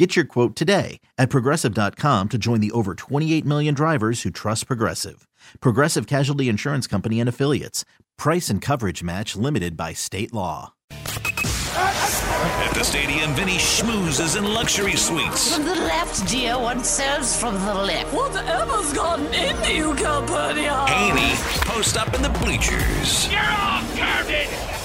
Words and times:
Get 0.00 0.16
your 0.16 0.24
quote 0.24 0.56
today 0.56 0.98
at 1.18 1.28
progressive.com 1.28 2.28
to 2.30 2.38
join 2.38 2.62
the 2.62 2.70
over 2.70 2.94
28 2.94 3.44
million 3.44 3.74
drivers 3.74 4.22
who 4.22 4.30
trust 4.30 4.66
Progressive. 4.66 5.28
Progressive 5.60 6.06
Casualty 6.06 6.48
Insurance 6.48 6.86
Company 6.86 7.20
and 7.20 7.28
Affiliates. 7.28 7.84
Price 8.16 8.48
and 8.48 8.62
coverage 8.62 9.02
match 9.02 9.36
limited 9.36 9.76
by 9.76 9.92
state 9.92 10.32
law. 10.32 10.72
At 10.90 12.72
the 12.72 12.82
stadium, 12.82 13.34
Vinny 13.34 13.58
schmoozes 13.58 14.38
in 14.38 14.44
luxury 14.44 14.96
suites. 14.96 15.54
From 15.54 15.66
the 15.66 15.74
left, 15.74 16.26
dear. 16.26 16.58
One 16.58 16.82
serves 16.82 17.38
from 17.38 17.56
the 17.56 17.74
left. 17.74 18.14
Whatever's 18.14 18.94
gotten 18.94 19.26
into 19.26 19.74
you, 19.74 19.94
Calpurnia? 19.96 20.86
Haney 20.88 21.34
post 21.66 21.98
up 21.98 22.14
in 22.14 22.22
the 22.22 22.30
bleachers. 22.38 23.30
You're 23.30 23.42
all 23.42 23.82
garbage! 23.94 24.79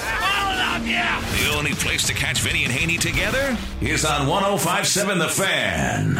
You! 0.85 0.91
The 0.91 1.51
only 1.57 1.73
place 1.73 2.05
to 2.05 2.13
catch 2.13 2.41
Vinny 2.41 2.63
and 2.63 2.71
Haney 2.71 2.97
together 2.97 3.57
is 3.81 4.05
on 4.05 4.27
1057 4.27 5.17
The 5.17 5.27
Fan. 5.27 6.13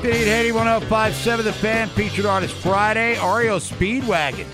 Vinny 0.00 0.18
and 0.18 0.28
Haney 0.28 0.52
1057 0.52 1.44
The 1.44 1.52
Fan 1.52 1.88
featured 1.88 2.24
artist 2.24 2.54
Friday, 2.54 3.14
REO 3.14 3.58
Speedwagon. 3.58 4.46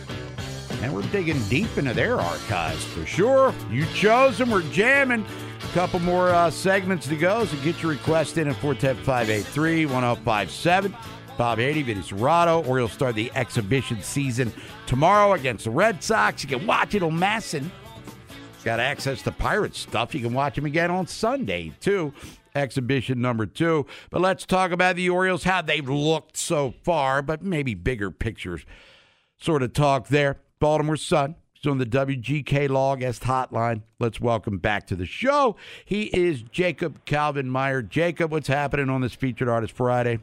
And 0.83 0.95
we're 0.95 1.03
digging 1.03 1.39
deep 1.51 1.77
into 1.77 1.93
their 1.93 2.19
archives 2.19 2.83
for 2.83 3.05
sure. 3.05 3.55
You 3.71 3.85
chose 3.95 4.39
them, 4.39 4.51
we're 4.53 4.63
jamming. 4.71 5.27
A 5.63 5.73
couple 5.75 6.01
more 6.01 6.31
uh, 6.31 6.51
segments 6.51 7.07
to 7.09 7.17
go, 7.17 7.45
so 7.45 7.57
get 7.59 7.83
your 7.83 7.91
request 7.91 8.39
in 8.39 8.49
at 8.49 8.57
410 8.57 9.05
583 9.05 9.85
1057. 9.85 10.97
Bob 11.37 11.59
Haney, 11.59 11.83
Vinny 11.83 12.01
Cerrato. 12.01 12.67
Orioles 12.67 12.93
start 12.93 13.17
the 13.17 13.31
exhibition 13.35 14.03
season 14.03 14.51
tomorrow 14.93 15.33
against 15.33 15.65
the 15.65 15.71
Red 15.71 16.05
Sox. 16.05 16.43
You 16.45 16.51
can 16.51 16.67
watch 16.67 16.95
it 16.95 17.03
on 17.03 17.13
MASN. 17.13 17.71
Got 18.63 18.79
access 18.79 19.23
to 19.23 19.33
Pirate 19.33 19.75
stuff. 19.75 20.15
You 20.15 20.21
can 20.21 20.35
watch 20.35 20.57
them 20.57 20.67
again 20.67 20.91
on 20.91 21.07
Sunday, 21.07 21.73
too. 21.81 22.13
Exhibition 22.55 23.19
number 23.19 23.47
two. 23.47 23.87
But 24.11 24.21
let's 24.21 24.45
talk 24.45 24.71
about 24.71 24.97
the 24.97 25.09
Orioles, 25.09 25.45
how 25.45 25.63
they've 25.63 25.89
looked 25.89 26.37
so 26.37 26.75
far, 26.83 27.23
but 27.23 27.43
maybe 27.43 27.73
bigger 27.73 28.11
pictures 28.11 28.67
sort 29.41 29.63
of 29.63 29.73
talk 29.73 30.09
there. 30.09 30.41
Baltimore 30.61 30.99
Sun. 30.99 31.37
He's 31.55 31.71
on 31.71 31.79
the 31.79 31.87
WGK 31.87 32.69
Law 32.69 32.95
Guest 32.97 33.23
Hotline. 33.23 33.85
Let's 33.99 34.21
welcome 34.21 34.59
back 34.59 34.87
to 34.89 34.95
the 34.95 35.07
show. 35.07 35.57
He 35.87 36.03
is 36.15 36.43
Jacob 36.43 37.07
Calvin 37.07 37.49
Meyer. 37.49 37.81
Jacob, 37.81 38.31
what's 38.31 38.49
happening 38.49 38.91
on 38.91 39.01
this 39.01 39.15
featured 39.15 39.49
artist 39.49 39.73
Friday? 39.73 40.19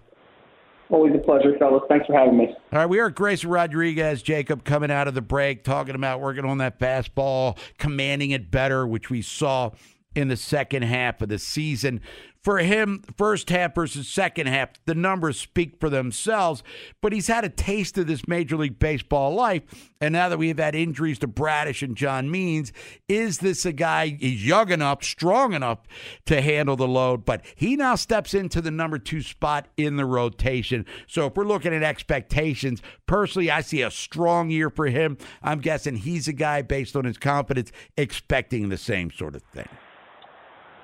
Always 0.89 1.13
a 1.13 1.19
pleasure, 1.19 1.55
fellas. 1.59 1.83
Thanks 1.87 2.07
for 2.07 2.17
having 2.17 2.37
me. 2.37 2.47
All 2.73 2.79
right, 2.79 2.89
we 2.89 2.99
are 2.99 3.11
Grayson 3.11 3.49
Rodriguez, 3.49 4.23
Jacob, 4.23 4.63
coming 4.63 4.89
out 4.89 5.07
of 5.07 5.13
the 5.13 5.21
break, 5.21 5.63
talking 5.63 5.93
about 5.93 6.19
working 6.19 6.45
on 6.45 6.57
that 6.57 6.79
fastball, 6.79 7.57
commanding 7.77 8.31
it 8.31 8.49
better, 8.49 8.87
which 8.87 9.09
we 9.09 9.21
saw 9.21 9.71
in 10.15 10.29
the 10.29 10.37
second 10.37 10.81
half 10.81 11.21
of 11.21 11.29
the 11.29 11.37
season. 11.37 12.01
For 12.41 12.59
him, 12.59 13.03
first 13.17 13.49
half 13.49 13.75
versus 13.75 14.07
second 14.07 14.47
half, 14.47 14.69
the 14.85 14.95
numbers 14.95 15.37
speak 15.37 15.77
for 15.77 15.89
themselves, 15.89 16.63
but 17.01 17.11
he's 17.11 17.27
had 17.27 17.43
a 17.43 17.49
taste 17.49 17.97
of 17.97 18.07
this 18.07 18.29
Major 18.29 18.55
League 18.55 18.79
Baseball 18.79 19.33
life. 19.33 19.63
And 19.99 20.13
now 20.13 20.29
that 20.29 20.39
we've 20.39 20.57
had 20.57 20.73
injuries 20.73 21.19
to 21.19 21.27
Bradish 21.27 21.83
and 21.83 21.97
John 21.97 22.31
Means, 22.31 22.71
is 23.09 23.39
this 23.39 23.65
a 23.65 23.73
guy, 23.73 24.17
he's 24.19 24.47
young 24.47 24.71
enough, 24.71 25.03
strong 25.03 25.53
enough 25.53 25.79
to 26.27 26.41
handle 26.41 26.77
the 26.77 26.87
load? 26.87 27.25
But 27.25 27.41
he 27.55 27.75
now 27.75 27.95
steps 27.95 28.33
into 28.33 28.61
the 28.61 28.71
number 28.71 28.99
two 28.99 29.21
spot 29.21 29.67
in 29.75 29.97
the 29.97 30.05
rotation. 30.05 30.85
So 31.07 31.25
if 31.25 31.35
we're 31.35 31.43
looking 31.43 31.73
at 31.73 31.83
expectations, 31.83 32.81
personally, 33.05 33.51
I 33.51 33.59
see 33.59 33.81
a 33.81 33.91
strong 33.91 34.49
year 34.49 34.69
for 34.69 34.85
him. 34.85 35.17
I'm 35.43 35.59
guessing 35.59 35.97
he's 35.97 36.29
a 36.29 36.33
guy 36.33 36.61
based 36.61 36.95
on 36.95 37.03
his 37.03 37.17
confidence 37.17 37.73
expecting 37.97 38.69
the 38.69 38.77
same 38.77 39.11
sort 39.11 39.35
of 39.35 39.41
thing. 39.43 39.67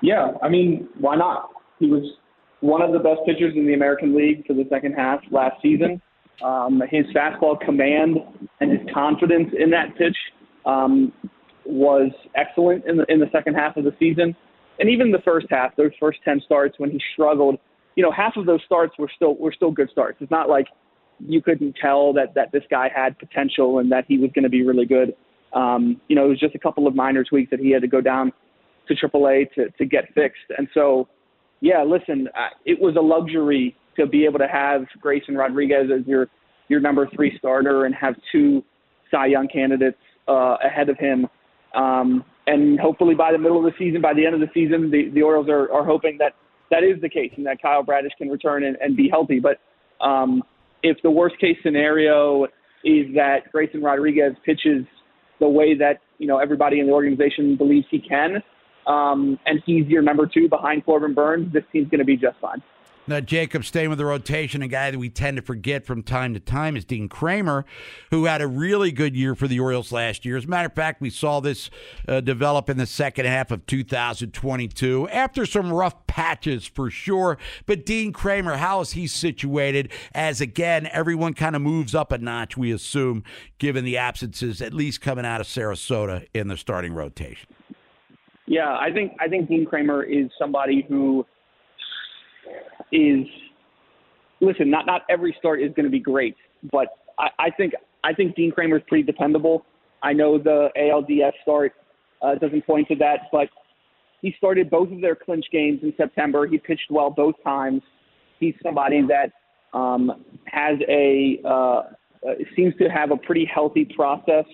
Yeah, 0.02 0.32
I 0.42 0.48
mean, 0.48 0.88
why 0.98 1.16
not? 1.16 1.50
He 1.78 1.86
was 1.86 2.04
one 2.60 2.82
of 2.82 2.92
the 2.92 2.98
best 2.98 3.20
pitchers 3.26 3.54
in 3.56 3.66
the 3.66 3.74
American 3.74 4.16
League 4.16 4.46
for 4.46 4.54
the 4.54 4.64
second 4.70 4.94
half 4.94 5.20
last 5.30 5.60
season. 5.62 6.00
Um, 6.44 6.82
his 6.90 7.06
fastball 7.14 7.58
command 7.60 8.18
and 8.60 8.70
his 8.70 8.80
confidence 8.92 9.48
in 9.58 9.70
that 9.70 9.96
pitch 9.96 10.16
um, 10.66 11.12
was 11.64 12.10
excellent 12.34 12.84
in 12.86 12.98
the 12.98 13.04
in 13.08 13.20
the 13.20 13.30
second 13.32 13.54
half 13.54 13.76
of 13.76 13.84
the 13.84 13.94
season, 13.98 14.36
and 14.78 14.90
even 14.90 15.10
the 15.10 15.22
first 15.24 15.46
half, 15.50 15.74
those 15.76 15.92
first 15.98 16.18
ten 16.24 16.40
starts 16.44 16.78
when 16.78 16.90
he 16.90 17.00
struggled. 17.14 17.58
You 17.94 18.02
know, 18.02 18.12
half 18.12 18.36
of 18.36 18.44
those 18.44 18.60
starts 18.66 18.98
were 18.98 19.10
still 19.14 19.36
were 19.36 19.52
still 19.52 19.70
good 19.70 19.88
starts. 19.90 20.18
It's 20.20 20.30
not 20.30 20.48
like 20.50 20.66
you 21.18 21.40
couldn't 21.40 21.76
tell 21.80 22.12
that 22.12 22.34
that 22.34 22.52
this 22.52 22.64
guy 22.70 22.90
had 22.94 23.18
potential 23.18 23.78
and 23.78 23.90
that 23.90 24.04
he 24.06 24.18
was 24.18 24.30
going 24.34 24.42
to 24.42 24.50
be 24.50 24.62
really 24.62 24.84
good. 24.84 25.14
Um, 25.54 26.00
you 26.08 26.16
know, 26.16 26.26
it 26.26 26.28
was 26.28 26.40
just 26.40 26.54
a 26.54 26.58
couple 26.58 26.86
of 26.86 26.94
minor 26.94 27.24
tweaks 27.24 27.50
that 27.50 27.60
he 27.60 27.70
had 27.70 27.80
to 27.80 27.88
go 27.88 28.02
down 28.02 28.32
to 28.88 28.94
AAA 28.94 29.52
to 29.54 29.70
to 29.70 29.84
get 29.84 30.12
fixed. 30.14 30.50
And 30.56 30.68
so, 30.74 31.08
yeah, 31.60 31.82
listen, 31.82 32.28
it 32.64 32.80
was 32.80 32.96
a 32.96 33.00
luxury 33.00 33.76
to 33.96 34.06
be 34.06 34.24
able 34.24 34.38
to 34.38 34.48
have 34.48 34.82
Grayson 35.00 35.36
Rodriguez 35.36 35.90
as 35.92 36.06
your 36.06 36.28
your 36.68 36.80
number 36.80 37.08
three 37.14 37.36
starter 37.38 37.84
and 37.84 37.94
have 37.94 38.14
two 38.32 38.62
Cy 39.10 39.26
Young 39.26 39.48
candidates 39.48 39.98
uh, 40.28 40.56
ahead 40.64 40.88
of 40.88 40.98
him. 40.98 41.26
Um, 41.74 42.24
and 42.46 42.78
hopefully 42.78 43.14
by 43.14 43.32
the 43.32 43.38
middle 43.38 43.58
of 43.58 43.64
the 43.64 43.76
season, 43.78 44.00
by 44.00 44.14
the 44.14 44.24
end 44.24 44.34
of 44.34 44.40
the 44.40 44.50
season, 44.54 44.90
the, 44.90 45.10
the 45.12 45.22
Orioles 45.22 45.48
are, 45.48 45.70
are 45.72 45.84
hoping 45.84 46.16
that 46.18 46.32
that 46.70 46.82
is 46.82 47.00
the 47.00 47.08
case 47.08 47.32
and 47.36 47.46
that 47.46 47.60
Kyle 47.60 47.82
Bradish 47.82 48.12
can 48.18 48.28
return 48.28 48.64
and, 48.64 48.76
and 48.80 48.96
be 48.96 49.08
healthy. 49.08 49.40
But 49.40 49.58
um, 50.04 50.42
if 50.82 50.96
the 51.02 51.10
worst 51.10 51.38
case 51.40 51.56
scenario 51.62 52.44
is 52.84 53.14
that 53.14 53.50
Grayson 53.52 53.82
Rodriguez 53.82 54.32
pitches 54.44 54.84
the 55.40 55.48
way 55.48 55.76
that 55.76 56.00
you 56.18 56.26
know 56.26 56.38
everybody 56.38 56.80
in 56.80 56.86
the 56.86 56.92
organization 56.92 57.56
believes 57.56 57.86
he 57.90 58.00
can, 58.00 58.42
um, 58.86 59.38
and 59.46 59.62
he's 59.66 59.86
your 59.86 60.02
number 60.02 60.26
two 60.26 60.48
behind 60.48 60.84
Corbin 60.84 61.14
Burnes. 61.14 61.52
this 61.52 61.64
team's 61.72 61.88
going 61.88 61.98
to 61.98 62.04
be 62.04 62.16
just 62.16 62.38
fine. 62.40 62.62
Now, 63.08 63.20
Jacob, 63.20 63.64
staying 63.64 63.88
with 63.88 63.98
the 63.98 64.04
rotation, 64.04 64.62
a 64.62 64.68
guy 64.68 64.90
that 64.90 64.98
we 64.98 65.08
tend 65.08 65.36
to 65.36 65.42
forget 65.42 65.86
from 65.86 66.02
time 66.02 66.34
to 66.34 66.40
time 66.40 66.76
is 66.76 66.84
Dean 66.84 67.08
Kremer, 67.08 67.64
who 68.10 68.24
had 68.24 68.42
a 68.42 68.48
really 68.48 68.90
good 68.90 69.14
year 69.14 69.36
for 69.36 69.46
the 69.46 69.60
Orioles 69.60 69.92
last 69.92 70.24
year. 70.24 70.36
As 70.36 70.44
a 70.44 70.48
matter 70.48 70.66
of 70.66 70.74
fact, 70.74 71.00
we 71.00 71.10
saw 71.10 71.38
this 71.38 71.70
uh, 72.08 72.20
develop 72.20 72.68
in 72.68 72.78
the 72.78 72.86
second 72.86 73.26
half 73.26 73.52
of 73.52 73.64
2022 73.66 75.08
after 75.10 75.46
some 75.46 75.72
rough 75.72 76.04
patches 76.08 76.66
for 76.66 76.90
sure. 76.90 77.38
But 77.64 77.86
Dean 77.86 78.12
Kremer, 78.12 78.56
how 78.56 78.80
is 78.80 78.92
he 78.92 79.06
situated 79.06 79.92
as, 80.12 80.40
again, 80.40 80.88
everyone 80.90 81.34
kind 81.34 81.54
of 81.54 81.62
moves 81.62 81.94
up 81.94 82.10
a 82.10 82.18
notch, 82.18 82.56
we 82.56 82.72
assume, 82.72 83.22
given 83.58 83.84
the 83.84 83.96
absences, 83.96 84.60
at 84.60 84.74
least 84.74 85.00
coming 85.00 85.24
out 85.24 85.40
of 85.40 85.46
Sarasota 85.46 86.26
in 86.34 86.48
the 86.48 86.56
starting 86.56 86.92
rotation? 86.92 87.46
Yeah, 88.46 88.76
I 88.76 88.90
think 88.92 89.12
I 89.20 89.28
think 89.28 89.48
Dean 89.48 89.66
Kremer 89.66 90.04
is 90.04 90.26
somebody 90.38 90.84
who 90.88 91.26
is 92.92 93.26
listen. 94.40 94.70
Not 94.70 94.86
not 94.86 95.02
every 95.10 95.34
start 95.38 95.60
is 95.60 95.70
going 95.74 95.84
to 95.84 95.90
be 95.90 95.98
great, 95.98 96.36
but 96.70 96.88
I, 97.18 97.28
I 97.38 97.50
think 97.50 97.72
I 98.04 98.12
think 98.12 98.36
Dean 98.36 98.52
Kremer 98.52 98.76
is 98.76 98.82
pretty 98.86 99.02
dependable. 99.02 99.66
I 100.02 100.12
know 100.12 100.38
the 100.38 100.68
ALDS 100.76 101.32
start 101.42 101.72
uh, 102.22 102.36
doesn't 102.36 102.64
point 102.66 102.86
to 102.88 102.96
that, 102.96 103.22
but 103.32 103.48
he 104.22 104.34
started 104.38 104.70
both 104.70 104.92
of 104.92 105.00
their 105.00 105.16
clinch 105.16 105.46
games 105.50 105.80
in 105.82 105.92
September. 105.96 106.46
He 106.46 106.58
pitched 106.58 106.90
well 106.90 107.10
both 107.10 107.34
times. 107.42 107.82
He's 108.38 108.54
somebody 108.62 109.02
that 109.08 109.32
um, 109.76 110.24
has 110.46 110.78
a 110.88 111.40
uh, 111.44 111.48
uh, 111.48 111.82
seems 112.54 112.74
to 112.76 112.88
have 112.88 113.10
a 113.10 113.16
pretty 113.16 113.44
healthy 113.52 113.84
process 113.84 114.44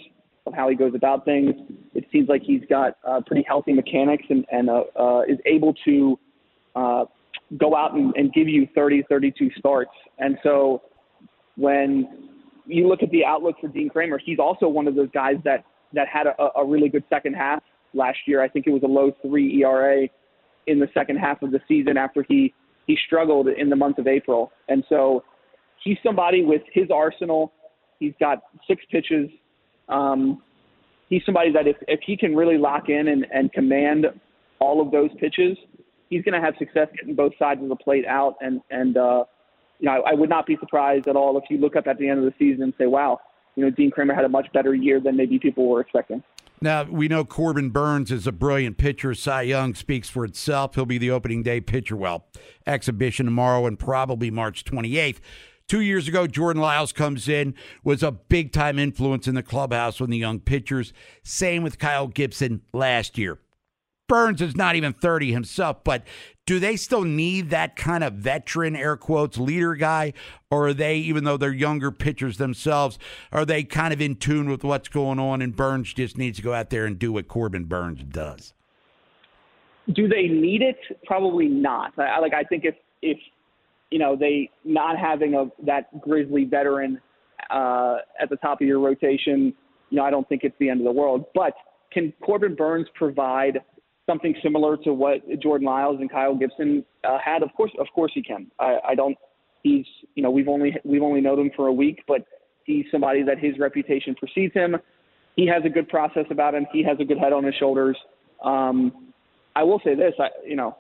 of 0.46 0.54
how 0.54 0.68
he 0.68 0.74
goes 0.74 0.94
about 0.94 1.24
things. 1.24 1.54
It 1.94 2.04
seems 2.12 2.28
like 2.28 2.42
he's 2.42 2.62
got 2.68 2.96
uh, 3.06 3.20
pretty 3.26 3.44
healthy 3.46 3.72
mechanics 3.72 4.24
and, 4.28 4.44
and 4.50 4.68
uh, 4.68 4.82
uh, 4.98 5.22
is 5.22 5.38
able 5.46 5.74
to 5.84 6.18
uh, 6.74 7.04
go 7.58 7.76
out 7.76 7.94
and, 7.94 8.14
and 8.16 8.32
give 8.32 8.48
you 8.48 8.66
30, 8.74 9.04
32 9.08 9.50
starts. 9.58 9.90
And 10.18 10.38
so 10.42 10.82
when 11.56 12.30
you 12.66 12.88
look 12.88 13.02
at 13.02 13.10
the 13.10 13.24
outlook 13.24 13.56
for 13.60 13.68
Dean 13.68 13.88
Kremer, 13.88 14.18
he's 14.24 14.38
also 14.38 14.68
one 14.68 14.88
of 14.88 14.94
those 14.94 15.10
guys 15.12 15.36
that, 15.44 15.64
that 15.92 16.08
had 16.08 16.26
a, 16.26 16.58
a 16.58 16.66
really 16.66 16.88
good 16.88 17.04
second 17.08 17.34
half 17.34 17.62
last 17.94 18.18
year. 18.26 18.42
I 18.42 18.48
think 18.48 18.66
it 18.66 18.70
was 18.70 18.82
a 18.82 18.88
low 18.88 19.12
three 19.22 19.62
ERA 19.62 20.08
in 20.66 20.78
the 20.78 20.88
second 20.94 21.16
half 21.16 21.42
of 21.42 21.50
the 21.50 21.60
season 21.68 21.96
after 21.96 22.24
he, 22.28 22.54
he 22.86 22.96
struggled 23.06 23.48
in 23.48 23.68
the 23.68 23.76
month 23.76 23.98
of 23.98 24.06
April. 24.06 24.52
And 24.68 24.82
so 24.88 25.24
he's 25.84 25.98
somebody 26.04 26.44
with 26.44 26.62
his 26.72 26.86
arsenal. 26.92 27.52
He's 27.98 28.14
got 28.18 28.42
six 28.66 28.82
pitches 28.90 29.28
um, 29.92 30.42
he's 31.08 31.22
somebody 31.24 31.52
that 31.52 31.66
if, 31.66 31.76
if 31.88 32.00
he 32.04 32.16
can 32.16 32.34
really 32.34 32.58
lock 32.58 32.88
in 32.88 33.08
and, 33.08 33.26
and 33.32 33.52
command 33.52 34.06
all 34.58 34.80
of 34.80 34.90
those 34.90 35.10
pitches, 35.20 35.56
he's 36.08 36.22
going 36.22 36.34
to 36.34 36.40
have 36.40 36.54
success 36.58 36.88
getting 36.98 37.14
both 37.14 37.32
sides 37.38 37.62
of 37.62 37.68
the 37.68 37.76
plate 37.76 38.06
out. 38.06 38.36
And, 38.40 38.60
and 38.70 38.96
uh, 38.96 39.24
you 39.78 39.86
know, 39.86 40.02
I, 40.04 40.12
I 40.12 40.14
would 40.14 40.30
not 40.30 40.46
be 40.46 40.56
surprised 40.58 41.08
at 41.08 41.16
all 41.16 41.36
if 41.38 41.44
you 41.50 41.58
look 41.58 41.76
up 41.76 41.86
at 41.86 41.98
the 41.98 42.08
end 42.08 42.18
of 42.18 42.24
the 42.24 42.34
season 42.38 42.62
and 42.62 42.72
say, 42.78 42.86
wow, 42.86 43.20
you 43.56 43.64
know, 43.64 43.70
Dean 43.70 43.90
Kremer 43.90 44.14
had 44.14 44.24
a 44.24 44.28
much 44.28 44.46
better 44.52 44.74
year 44.74 45.00
than 45.00 45.16
maybe 45.16 45.38
people 45.38 45.68
were 45.68 45.80
expecting. 45.80 46.22
Now, 46.62 46.84
we 46.84 47.08
know 47.08 47.24
Corbin 47.24 47.70
Burnes 47.70 48.12
is 48.12 48.26
a 48.28 48.32
brilliant 48.32 48.78
pitcher. 48.78 49.14
Cy 49.14 49.42
Young 49.42 49.74
speaks 49.74 50.08
for 50.08 50.24
itself. 50.24 50.76
He'll 50.76 50.86
be 50.86 50.96
the 50.96 51.10
opening 51.10 51.42
day 51.42 51.60
pitcher, 51.60 51.96
well, 51.96 52.26
exhibition 52.66 53.26
tomorrow 53.26 53.66
and 53.66 53.76
probably 53.76 54.30
March 54.30 54.64
28th. 54.64 55.18
Two 55.72 55.80
years 55.80 56.06
ago, 56.06 56.26
Jordan 56.26 56.60
Lyles 56.60 56.92
comes 56.92 57.30
in, 57.30 57.54
was 57.82 58.02
a 58.02 58.12
big 58.12 58.52
time 58.52 58.78
influence 58.78 59.26
in 59.26 59.34
the 59.34 59.42
clubhouse 59.42 60.00
with 60.00 60.10
the 60.10 60.18
young 60.18 60.38
pitchers. 60.38 60.92
Same 61.22 61.62
with 61.62 61.78
Kyle 61.78 62.08
Gibson 62.08 62.60
last 62.74 63.16
year. 63.16 63.38
Burnes 64.06 64.42
is 64.42 64.54
not 64.54 64.76
even 64.76 64.92
30 64.92 65.32
himself, 65.32 65.82
but 65.82 66.06
do 66.44 66.58
they 66.58 66.76
still 66.76 67.04
need 67.04 67.48
that 67.48 67.74
kind 67.74 68.04
of 68.04 68.12
veteran, 68.12 68.76
air 68.76 68.98
quotes, 68.98 69.38
leader 69.38 69.74
guy? 69.74 70.12
Or 70.50 70.68
are 70.68 70.74
they, 70.74 70.98
even 70.98 71.24
though 71.24 71.38
they're 71.38 71.54
younger 71.54 71.90
pitchers 71.90 72.36
themselves, 72.36 72.98
are 73.32 73.46
they 73.46 73.64
kind 73.64 73.94
of 73.94 74.00
in 74.02 74.16
tune 74.16 74.50
with 74.50 74.64
what's 74.64 74.88
going 74.88 75.18
on 75.18 75.40
and 75.40 75.56
Burnes 75.56 75.94
just 75.94 76.18
needs 76.18 76.36
to 76.36 76.42
go 76.42 76.52
out 76.52 76.68
there 76.68 76.84
and 76.84 76.98
do 76.98 77.14
what 77.14 77.28
Corbin 77.28 77.64
Burnes 77.64 78.04
does? 78.04 78.52
Do 79.90 80.06
they 80.06 80.24
need 80.28 80.60
it? 80.60 80.76
Probably 81.06 81.48
not. 81.48 81.98
I, 81.98 82.18
like 82.18 82.34
I 82.34 82.42
think 82.42 82.66
if 82.66 82.74
if 83.00 83.16
you 83.92 83.98
know, 83.98 84.16
they 84.16 84.50
not 84.64 84.98
having 84.98 85.34
a 85.34 85.46
that 85.66 86.00
Grizzly 86.00 86.44
veteran 86.44 87.00
uh, 87.50 87.96
at 88.20 88.30
the 88.30 88.36
top 88.36 88.60
of 88.60 88.66
your 88.66 88.80
rotation, 88.80 89.52
you 89.90 89.98
know, 89.98 90.04
I 90.04 90.10
don't 90.10 90.26
think 90.28 90.42
it's 90.44 90.56
the 90.58 90.70
end 90.70 90.80
of 90.80 90.84
the 90.84 90.92
world. 90.92 91.26
But 91.34 91.52
can 91.92 92.12
Corbin 92.24 92.54
Burnes 92.54 92.86
provide 92.94 93.60
something 94.08 94.34
similar 94.42 94.76
to 94.78 94.94
what 94.94 95.20
Jordan 95.40 95.66
Lyles 95.66 95.98
and 96.00 96.10
Kyle 96.10 96.34
Gibson 96.34 96.84
uh, 97.04 97.18
had? 97.22 97.42
Of 97.42 97.50
course, 97.54 97.70
of 97.78 97.86
course 97.94 98.12
he 98.14 98.22
can. 98.22 98.50
I, 98.58 98.78
I 98.88 98.94
don't. 98.94 99.16
He's, 99.62 99.84
you 100.14 100.22
know, 100.22 100.30
we've 100.30 100.48
only 100.48 100.74
we've 100.84 101.02
only 101.02 101.20
known 101.20 101.38
him 101.38 101.50
for 101.54 101.66
a 101.66 101.72
week, 101.72 102.02
but 102.08 102.24
he's 102.64 102.86
somebody 102.90 103.22
that 103.22 103.38
his 103.38 103.58
reputation 103.58 104.14
precedes 104.14 104.54
him. 104.54 104.76
He 105.36 105.46
has 105.46 105.62
a 105.64 105.68
good 105.68 105.88
process 105.88 106.24
about 106.30 106.54
him. 106.54 106.66
He 106.72 106.82
has 106.82 106.96
a 107.00 107.04
good 107.04 107.18
head 107.18 107.32
on 107.32 107.44
his 107.44 107.54
shoulders. 107.56 107.96
Um, 108.42 109.12
I 109.54 109.62
will 109.62 109.80
say 109.84 109.94
this, 109.94 110.14
I, 110.18 110.28
you 110.46 110.56
know, 110.56 110.76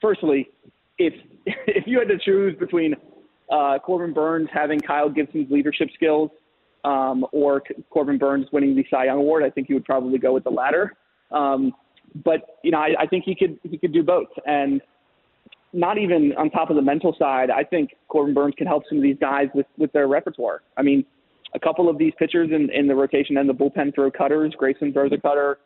firstly, 0.00 0.48
if 0.98 1.14
if 1.46 1.86
you 1.86 1.98
had 1.98 2.08
to 2.08 2.18
choose 2.18 2.56
between 2.58 2.94
uh, 3.50 3.78
Corbin 3.78 4.12
Burnes 4.12 4.48
having 4.52 4.80
Kyle 4.80 5.08
Gibson's 5.08 5.50
leadership 5.50 5.88
skills 5.94 6.30
um, 6.84 7.26
or 7.32 7.62
Corbin 7.90 8.18
Burnes 8.18 8.46
winning 8.52 8.74
the 8.74 8.84
Cy 8.90 9.06
Young 9.06 9.18
Award, 9.18 9.42
I 9.44 9.50
think 9.50 9.68
you 9.68 9.74
would 9.76 9.84
probably 9.84 10.18
go 10.18 10.32
with 10.32 10.44
the 10.44 10.50
latter. 10.50 10.94
Um, 11.30 11.72
but 12.24 12.58
you 12.62 12.70
know, 12.70 12.78
I, 12.78 12.94
I 13.00 13.06
think 13.06 13.24
he 13.24 13.34
could 13.34 13.58
he 13.62 13.78
could 13.78 13.92
do 13.92 14.02
both, 14.02 14.28
and 14.46 14.80
not 15.72 15.98
even 15.98 16.32
on 16.36 16.50
top 16.50 16.70
of 16.70 16.76
the 16.76 16.82
mental 16.82 17.14
side. 17.18 17.50
I 17.50 17.64
think 17.64 17.90
Corbin 18.08 18.34
Burnes 18.34 18.54
can 18.56 18.66
help 18.66 18.84
some 18.88 18.98
of 18.98 19.02
these 19.02 19.16
guys 19.20 19.48
with 19.54 19.66
with 19.78 19.92
their 19.92 20.08
repertoire. 20.08 20.62
I 20.76 20.82
mean, 20.82 21.04
a 21.54 21.58
couple 21.58 21.88
of 21.88 21.98
these 21.98 22.12
pitchers 22.18 22.50
in, 22.52 22.70
in 22.70 22.86
the 22.86 22.94
rotation 22.94 23.36
and 23.38 23.48
the 23.48 23.54
bullpen 23.54 23.94
throw 23.94 24.10
cutters. 24.10 24.54
Grayson 24.56 24.92
throws 24.92 25.12
a 25.12 25.18
cutter. 25.18 25.58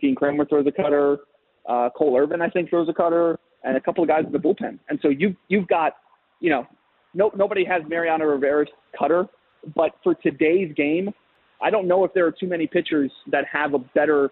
Dean 0.00 0.14
Kremer 0.14 0.44
throws 0.46 0.66
a 0.66 0.72
cutter. 0.72 1.18
Uh, 1.68 1.90
Cole 1.96 2.16
Irvin, 2.16 2.40
I 2.40 2.48
think, 2.48 2.70
throws 2.70 2.88
a 2.88 2.94
cutter 2.94 3.38
and 3.64 3.76
a 3.76 3.80
couple 3.80 4.02
of 4.02 4.08
guys 4.08 4.24
in 4.24 4.32
the 4.32 4.38
bullpen. 4.38 4.78
And 4.88 4.98
so 5.02 5.08
you've 5.08 5.36
you've 5.48 5.68
got, 5.68 5.96
you 6.40 6.50
know, 6.50 6.66
no 7.14 7.30
nobody 7.36 7.64
has 7.64 7.82
Mariano 7.88 8.24
Rivera's 8.24 8.68
cutter, 8.98 9.26
but 9.74 9.92
for 10.02 10.14
today's 10.14 10.72
game, 10.74 11.10
I 11.60 11.70
don't 11.70 11.88
know 11.88 12.04
if 12.04 12.12
there 12.14 12.26
are 12.26 12.32
too 12.32 12.46
many 12.46 12.66
pitchers 12.66 13.10
that 13.30 13.44
have 13.52 13.74
a 13.74 13.78
better 13.78 14.30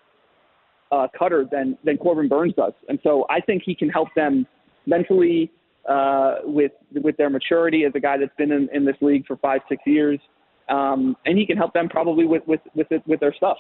uh, 0.92 1.08
cutter 1.18 1.46
than 1.50 1.76
than 1.84 1.96
Corbin 1.98 2.28
Burnes 2.28 2.54
does. 2.56 2.72
And 2.88 2.98
so 3.02 3.26
I 3.28 3.40
think 3.40 3.62
he 3.64 3.74
can 3.74 3.88
help 3.88 4.08
them 4.14 4.46
mentally 4.86 5.50
uh, 5.88 6.36
with 6.44 6.72
with 6.92 7.16
their 7.16 7.30
maturity 7.30 7.84
as 7.84 7.92
a 7.94 8.00
guy 8.00 8.16
that's 8.18 8.34
been 8.36 8.52
in, 8.52 8.68
in 8.72 8.84
this 8.84 8.96
league 9.00 9.26
for 9.26 9.36
five 9.36 9.60
six 9.68 9.82
years, 9.86 10.18
um, 10.68 11.16
and 11.26 11.38
he 11.38 11.46
can 11.46 11.56
help 11.56 11.72
them 11.72 11.88
probably 11.88 12.26
with 12.26 12.42
with 12.46 12.60
with, 12.74 12.90
it, 12.90 13.02
with 13.06 13.20
their 13.20 13.34
stuff. 13.34 13.56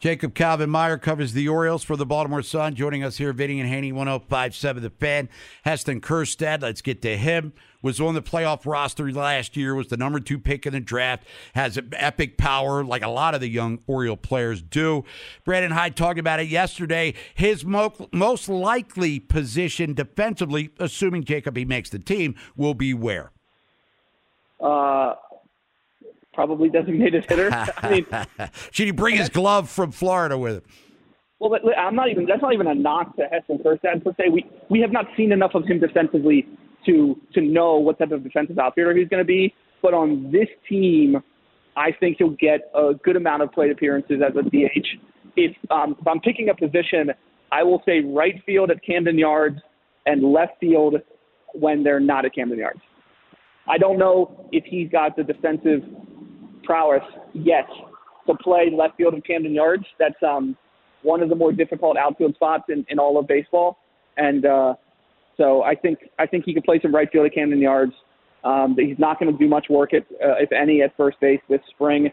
Jacob 0.00 0.34
Calvin 0.34 0.70
Meyer 0.70 0.96
covers 0.96 1.34
the 1.34 1.46
Orioles 1.46 1.84
for 1.84 1.94
the 1.94 2.06
Baltimore 2.06 2.40
Sun. 2.40 2.74
Joining 2.74 3.04
us 3.04 3.18
here, 3.18 3.34
Vinny 3.34 3.60
and 3.60 3.68
Haney, 3.68 3.92
1057 3.92 4.82
The 4.82 4.88
Fan. 4.88 5.28
Heston 5.62 6.00
Kjerstad, 6.00 6.62
let's 6.62 6.80
get 6.80 7.02
to 7.02 7.18
him. 7.18 7.52
Was 7.82 8.00
on 8.00 8.14
the 8.14 8.22
playoff 8.22 8.64
roster 8.64 9.12
last 9.12 9.58
year, 9.58 9.74
was 9.74 9.88
the 9.88 9.98
number 9.98 10.18
two 10.18 10.38
pick 10.38 10.64
in 10.64 10.72
the 10.72 10.80
draft, 10.80 11.24
has 11.54 11.78
epic 11.92 12.38
power 12.38 12.82
like 12.82 13.02
a 13.02 13.08
lot 13.08 13.34
of 13.34 13.42
the 13.42 13.48
young 13.48 13.80
Oriole 13.86 14.16
players 14.16 14.62
do. 14.62 15.04
Brandon 15.44 15.72
Hyde 15.72 15.96
talked 15.96 16.18
about 16.18 16.40
it 16.40 16.48
yesterday. 16.48 17.12
His 17.34 17.64
mo- 17.64 18.08
most 18.10 18.48
likely 18.48 19.20
position 19.20 19.92
defensively, 19.92 20.70
assuming 20.78 21.24
Jacob 21.24 21.58
he 21.58 21.66
makes 21.66 21.90
the 21.90 21.98
team, 21.98 22.34
will 22.56 22.74
be 22.74 22.94
where? 22.94 23.32
Uh, 24.58 25.14
probably 26.40 26.70
designated 26.70 27.26
hitter. 27.28 27.50
I 27.76 27.90
mean, 27.90 28.06
should 28.70 28.86
he 28.86 28.92
bring 28.92 29.16
his 29.16 29.28
glove 29.28 29.68
from 29.68 29.92
Florida 29.92 30.38
with 30.38 30.56
him? 30.56 30.62
Well, 31.38 31.58
I'm 31.76 31.94
not 31.94 32.08
even. 32.08 32.24
That's 32.24 32.40
not 32.40 32.54
even 32.54 32.66
a 32.66 32.74
knock 32.74 33.14
to 33.16 33.24
Heston 33.30 33.58
Kjerstad 33.58 34.02
per 34.02 34.12
se. 34.16 34.30
We 34.32 34.46
we 34.70 34.80
have 34.80 34.90
not 34.90 35.04
seen 35.18 35.32
enough 35.32 35.52
of 35.54 35.66
him 35.66 35.80
defensively 35.80 36.46
to 36.86 37.20
to 37.34 37.42
know 37.42 37.76
what 37.76 37.98
type 37.98 38.12
of 38.12 38.22
defensive 38.24 38.58
outfielder 38.58 38.96
he's 38.96 39.08
going 39.08 39.20
to 39.20 39.26
be. 39.26 39.54
But 39.82 39.92
on 39.92 40.30
this 40.32 40.48
team, 40.66 41.22
I 41.76 41.92
think 41.98 42.16
he'll 42.18 42.30
get 42.30 42.70
a 42.74 42.92
good 43.02 43.16
amount 43.16 43.42
of 43.42 43.52
plate 43.52 43.70
appearances 43.70 44.20
as 44.26 44.34
a 44.36 44.42
DH. 44.42 44.86
If, 45.36 45.56
um, 45.70 45.96
if 45.98 46.06
I'm 46.06 46.20
picking 46.20 46.50
a 46.50 46.54
position, 46.54 47.10
I 47.50 47.62
will 47.62 47.82
say 47.86 48.00
right 48.00 48.42
field 48.44 48.70
at 48.70 48.84
Camden 48.84 49.18
Yards 49.18 49.58
and 50.04 50.22
left 50.22 50.60
field 50.60 50.96
when 51.54 51.82
they're 51.82 52.00
not 52.00 52.26
at 52.26 52.34
Camden 52.34 52.58
Yards. 52.58 52.80
I 53.70 53.78
don't 53.78 53.98
know 53.98 54.48
if 54.52 54.64
he's 54.64 54.90
got 54.90 55.16
the 55.16 55.22
defensive 55.22 55.82
prowess 56.70 57.02
yet 57.32 57.66
to 58.28 58.34
play 58.36 58.70
left 58.72 58.96
field 58.96 59.14
of 59.14 59.24
Camden 59.24 59.52
Yards. 59.52 59.82
That's 59.98 60.22
um, 60.22 60.56
one 61.02 61.20
of 61.20 61.28
the 61.28 61.34
more 61.34 61.50
difficult 61.50 61.96
outfield 61.96 62.36
spots 62.36 62.64
in, 62.68 62.86
in 62.88 63.00
all 63.00 63.18
of 63.18 63.26
baseball. 63.26 63.78
And 64.16 64.46
uh, 64.46 64.74
so 65.36 65.64
I 65.64 65.74
think 65.74 65.98
I 66.20 66.26
think 66.26 66.44
he 66.44 66.54
could 66.54 66.62
play 66.62 66.78
some 66.80 66.94
right 66.94 67.08
field 67.10 67.26
at 67.26 67.34
Camden 67.34 67.58
Yards. 67.58 67.92
Um, 68.44 68.76
he's 68.78 69.00
not 69.00 69.18
going 69.18 69.32
to 69.32 69.36
do 69.36 69.48
much 69.48 69.66
work 69.68 69.92
at, 69.92 70.02
uh, 70.24 70.36
if 70.38 70.52
any, 70.52 70.80
at 70.80 70.96
first 70.96 71.18
base 71.20 71.40
this 71.48 71.60
spring. 71.70 72.08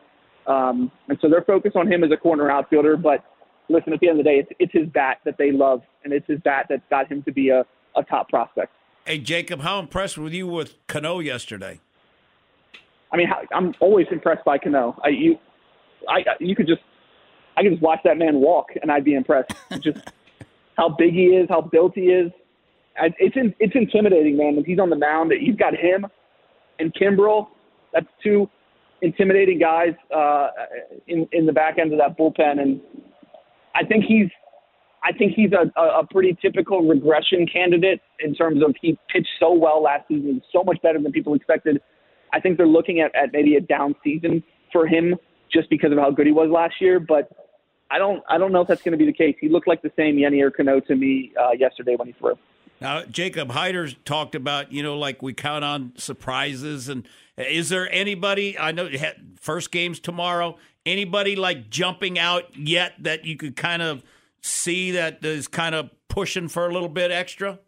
Um, 0.47 0.91
and 1.07 1.19
so 1.21 1.29
they're 1.29 1.43
focused 1.45 1.75
on 1.75 1.91
him 1.91 2.03
as 2.03 2.09
a 2.11 2.17
corner 2.17 2.49
outfielder. 2.49 2.97
But 2.97 3.23
listen, 3.69 3.93
at 3.93 3.99
the 3.99 4.09
end 4.09 4.19
of 4.19 4.25
the 4.25 4.29
day, 4.31 4.37
it's, 4.37 4.49
it's 4.57 4.73
his 4.73 4.87
bat 4.91 5.17
that 5.25 5.35
they 5.37 5.51
love, 5.51 5.81
and 6.03 6.11
it's 6.11 6.25
his 6.27 6.39
bat 6.43 6.65
that 6.69 6.89
got 6.89 7.11
him 7.11 7.21
to 7.23 7.31
be 7.31 7.49
a, 7.49 7.63
a 7.95 8.03
top 8.03 8.29
prospect. 8.29 8.73
Hey, 9.05 9.19
Jacob, 9.19 9.61
how 9.61 9.79
impressed 9.79 10.17
were 10.17 10.29
you 10.29 10.47
with 10.47 10.75
Cano 10.87 11.19
yesterday? 11.19 11.79
I 13.11 13.17
mean, 13.17 13.27
I'm 13.53 13.73
always 13.79 14.07
impressed 14.11 14.43
by 14.43 14.57
Cano. 14.57 14.99
I 15.03 15.09
you, 15.09 15.37
I 16.09 16.23
you 16.39 16.55
could 16.55 16.67
just, 16.67 16.81
I 17.55 17.63
could 17.63 17.71
just 17.71 17.81
watch 17.81 17.99
that 18.03 18.17
man 18.17 18.35
walk, 18.41 18.67
and 18.81 18.91
I'd 18.91 19.05
be 19.05 19.15
impressed. 19.15 19.51
just 19.79 19.99
how 20.77 20.89
big 20.89 21.13
he 21.13 21.27
is, 21.27 21.47
how 21.49 21.61
built 21.61 21.93
he 21.95 22.01
is. 22.01 22.31
I, 22.99 23.13
it's 23.19 23.35
in, 23.35 23.53
it's 23.59 23.75
intimidating, 23.75 24.37
man. 24.37 24.55
When 24.55 24.65
he's 24.65 24.79
on 24.79 24.89
the 24.89 24.95
mound, 24.95 25.31
you've 25.39 25.57
got 25.57 25.75
him 25.75 26.07
and 26.79 26.93
Kimbrel. 26.93 27.47
That's 27.93 28.07
two 28.23 28.49
intimidating 29.01 29.59
guys 29.59 29.93
uh, 30.15 30.49
in 31.07 31.27
in 31.31 31.45
the 31.45 31.53
back 31.53 31.77
end 31.79 31.93
of 31.93 31.99
that 31.99 32.17
bullpen, 32.17 32.61
and 32.61 32.81
I 33.75 33.85
think 33.85 34.05
he's. 34.05 34.29
I 35.03 35.15
think 35.15 35.33
he's 35.35 35.51
a, 35.53 35.71
a, 35.79 35.99
a 35.99 36.07
pretty 36.07 36.35
typical 36.41 36.81
regression 36.81 37.45
candidate 37.45 38.01
in 38.19 38.33
terms 38.33 38.63
of 38.63 38.75
he 38.81 38.97
pitched 39.13 39.29
so 39.39 39.53
well 39.53 39.81
last 39.83 40.07
season, 40.07 40.41
so 40.51 40.63
much 40.63 40.81
better 40.81 40.99
than 40.99 41.11
people 41.11 41.33
expected. 41.35 41.79
I 42.33 42.39
think 42.39 42.57
they're 42.57 42.67
looking 42.67 42.99
at, 42.99 43.15
at 43.15 43.31
maybe 43.33 43.55
a 43.55 43.61
down 43.61 43.95
season 44.03 44.43
for 44.71 44.87
him 44.87 45.15
just 45.51 45.69
because 45.69 45.91
of 45.91 45.97
how 45.97 46.11
good 46.11 46.25
he 46.25 46.33
was 46.33 46.49
last 46.49 46.75
year. 46.81 46.99
But 46.99 47.31
I 47.89 47.97
don't 47.97 48.23
I 48.29 48.37
don't 48.37 48.51
know 48.51 48.61
if 48.61 48.67
that's 48.67 48.81
going 48.81 48.91
to 48.91 48.97
be 48.97 49.05
the 49.05 49.17
case. 49.17 49.35
He 49.39 49.49
looked 49.49 49.67
like 49.67 49.81
the 49.81 49.91
same 49.95 50.15
Yennier 50.15 50.51
Cano 50.55 50.79
to 50.81 50.95
me 50.95 51.33
uh, 51.39 51.51
yesterday 51.51 51.95
when 51.95 52.07
he 52.07 52.13
threw. 52.13 52.37
Now, 52.79 53.03
Jacob 53.03 53.51
Hyder's 53.51 53.95
talked 54.05 54.35
about, 54.35 54.71
you 54.71 54.83
know, 54.83 54.97
like 54.97 55.21
we 55.21 55.33
count 55.33 55.63
on 55.63 55.93
surprises. 55.97 56.89
And 56.89 57.07
is 57.35 57.69
there 57.69 57.91
anybody, 57.91 58.57
I 58.57 58.71
know 58.71 58.89
first 59.39 59.71
game's 59.71 59.99
tomorrow, 59.99 60.57
anybody 60.85 61.35
like 61.35 61.69
jumping 61.69 62.19
out 62.19 62.55
yet 62.55 62.93
that 62.99 63.25
you 63.25 63.35
could 63.35 63.55
kind 63.55 63.81
of 63.81 64.03
see 64.41 64.91
that 64.91 65.25
is 65.25 65.47
kind 65.47 65.73
of 65.73 65.89
pushing 66.07 66.47
for 66.47 66.67
a 66.67 66.73
little 66.73 66.89
bit 66.89 67.09
extra? 67.09 67.59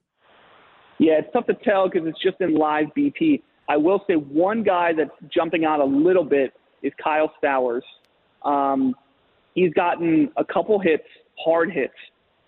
Yeah, 1.00 1.20
it's 1.20 1.30
tough 1.34 1.48
to 1.48 1.56
tell 1.56 1.90
because 1.90 2.08
it's 2.08 2.22
just 2.22 2.40
in 2.42 2.56
live 2.56 2.88
BP. 2.96 3.42
I 3.70 3.78
will 3.78 4.04
say 4.08 4.16
one 4.16 4.64
guy 4.64 4.94
that's 4.94 5.12
jumping 5.34 5.64
out 5.64 5.80
a 5.80 5.86
little 5.86 6.26
bit 6.26 6.54
is 6.82 6.92
Kyle 7.02 7.32
Stowers. 7.42 7.84
Um, 8.44 8.96
he's 9.54 9.72
gotten 9.74 10.32
a 10.38 10.44
couple 10.44 10.80
hits, 10.80 11.04
hard 11.38 11.72
hits, 11.72 11.94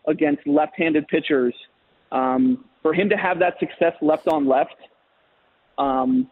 against 0.08 0.46
left-handed 0.48 1.08
pitchers. 1.08 1.54
Um, 2.12 2.66
for 2.82 2.94
him 2.94 3.08
to 3.10 3.16
have 3.16 3.38
that 3.40 3.60
success 3.60 3.94
left 4.02 4.28
on 4.28 4.48
left 4.48 4.76
um, 5.78 6.30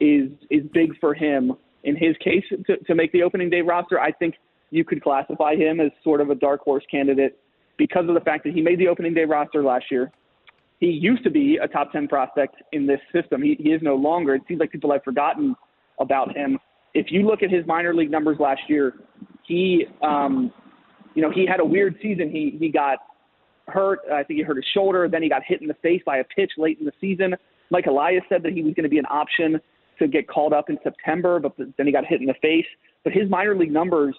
is 0.00 0.30
is 0.50 0.62
big 0.72 0.98
for 0.98 1.12
him. 1.12 1.52
In 1.84 1.94
his 1.94 2.16
case, 2.18 2.44
to, 2.66 2.76
to 2.78 2.94
make 2.94 3.12
the 3.12 3.22
opening 3.22 3.50
day 3.50 3.60
roster, 3.60 4.00
I 4.00 4.12
think 4.12 4.36
you 4.70 4.84
could 4.84 5.02
classify 5.02 5.56
him 5.56 5.78
as 5.80 5.90
sort 6.02 6.20
of 6.22 6.30
a 6.30 6.34
dark 6.34 6.62
horse 6.62 6.84
candidate 6.90 7.38
because 7.76 8.08
of 8.08 8.14
the 8.14 8.20
fact 8.20 8.44
that 8.44 8.54
he 8.54 8.62
made 8.62 8.78
the 8.78 8.88
opening 8.88 9.12
day 9.12 9.24
roster 9.24 9.62
last 9.62 9.90
year. 9.90 10.10
He 10.82 10.88
used 10.88 11.22
to 11.22 11.30
be 11.30 11.60
a 11.62 11.68
top 11.68 11.92
10 11.92 12.08
prospect 12.08 12.56
in 12.72 12.88
this 12.88 12.98
system. 13.14 13.40
He, 13.40 13.56
he 13.60 13.68
is 13.68 13.80
no 13.82 13.94
longer. 13.94 14.34
It 14.34 14.42
seems 14.48 14.58
like 14.58 14.72
people 14.72 14.90
have 14.90 15.04
forgotten 15.04 15.54
about 16.00 16.36
him. 16.36 16.58
If 16.92 17.06
you 17.10 17.24
look 17.24 17.44
at 17.44 17.52
his 17.52 17.64
minor 17.68 17.94
league 17.94 18.10
numbers 18.10 18.38
last 18.40 18.62
year, 18.66 18.94
he, 19.46 19.86
um, 20.02 20.52
you 21.14 21.22
know, 21.22 21.30
he 21.30 21.46
had 21.46 21.60
a 21.60 21.64
weird 21.64 21.94
season. 22.02 22.28
He 22.30 22.56
he 22.58 22.68
got 22.68 22.98
hurt. 23.68 24.00
I 24.12 24.24
think 24.24 24.38
he 24.38 24.42
hurt 24.42 24.56
his 24.56 24.64
shoulder. 24.74 25.08
Then 25.08 25.22
he 25.22 25.28
got 25.28 25.42
hit 25.46 25.62
in 25.62 25.68
the 25.68 25.76
face 25.82 26.02
by 26.04 26.16
a 26.16 26.24
pitch 26.24 26.50
late 26.58 26.80
in 26.80 26.84
the 26.84 26.92
season. 27.00 27.36
Mike 27.70 27.86
Elias 27.86 28.24
said 28.28 28.42
that 28.42 28.52
he 28.52 28.64
was 28.64 28.74
going 28.74 28.82
to 28.82 28.90
be 28.90 28.98
an 28.98 29.06
option 29.08 29.60
to 30.00 30.08
get 30.08 30.26
called 30.26 30.52
up 30.52 30.68
in 30.68 30.78
September, 30.82 31.38
but 31.38 31.54
then 31.76 31.86
he 31.86 31.92
got 31.92 32.04
hit 32.04 32.20
in 32.20 32.26
the 32.26 32.34
face. 32.42 32.66
But 33.04 33.12
his 33.12 33.30
minor 33.30 33.56
league 33.56 33.70
numbers 33.70 34.16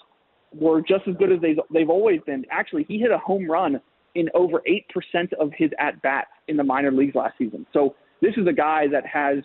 were 0.53 0.79
just 0.79 1.09
as 1.09 1.15
good 1.17 1.33
as 1.33 1.41
they've, 1.41 1.59
they've 1.73 1.89
always 1.89 2.21
been. 2.25 2.45
Actually, 2.49 2.85
he 2.87 2.99
hit 2.99 3.11
a 3.11 3.17
home 3.17 3.51
run 3.51 3.81
in 4.15 4.29
over 4.33 4.61
8% 4.67 5.33
of 5.33 5.51
his 5.57 5.71
at 5.79 6.01
bats 6.01 6.29
in 6.47 6.57
the 6.57 6.63
minor 6.63 6.91
leagues 6.91 7.15
last 7.15 7.37
season. 7.37 7.65
So 7.73 7.95
this 8.21 8.33
is 8.37 8.47
a 8.47 8.53
guy 8.53 8.87
that 8.91 9.05
has, 9.05 9.37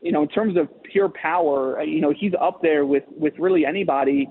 you 0.00 0.12
know, 0.12 0.22
in 0.22 0.28
terms 0.28 0.56
of 0.56 0.68
pure 0.84 1.08
power, 1.08 1.82
you 1.82 2.00
know, 2.00 2.12
he's 2.16 2.32
up 2.40 2.60
there 2.62 2.86
with, 2.86 3.04
with 3.16 3.34
really 3.38 3.64
anybody, 3.64 4.28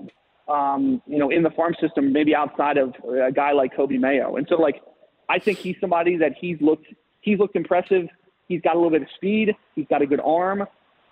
um, 0.48 1.02
you 1.06 1.18
know, 1.18 1.30
in 1.30 1.42
the 1.42 1.50
farm 1.50 1.74
system, 1.80 2.12
maybe 2.12 2.34
outside 2.34 2.78
of 2.78 2.94
a 3.04 3.32
guy 3.32 3.52
like 3.52 3.74
Coby 3.76 3.98
Mayo. 3.98 4.36
And 4.36 4.46
so, 4.48 4.56
like, 4.56 4.80
I 5.28 5.38
think 5.38 5.58
he's 5.58 5.76
somebody 5.80 6.16
that 6.16 6.32
he's 6.40 6.56
looked, 6.60 6.86
he's 7.20 7.38
looked 7.38 7.56
impressive. 7.56 8.06
He's 8.46 8.62
got 8.62 8.74
a 8.74 8.78
little 8.78 8.90
bit 8.90 9.02
of 9.02 9.08
speed. 9.16 9.54
He's 9.74 9.86
got 9.90 10.00
a 10.00 10.06
good 10.06 10.20
arm. 10.24 10.64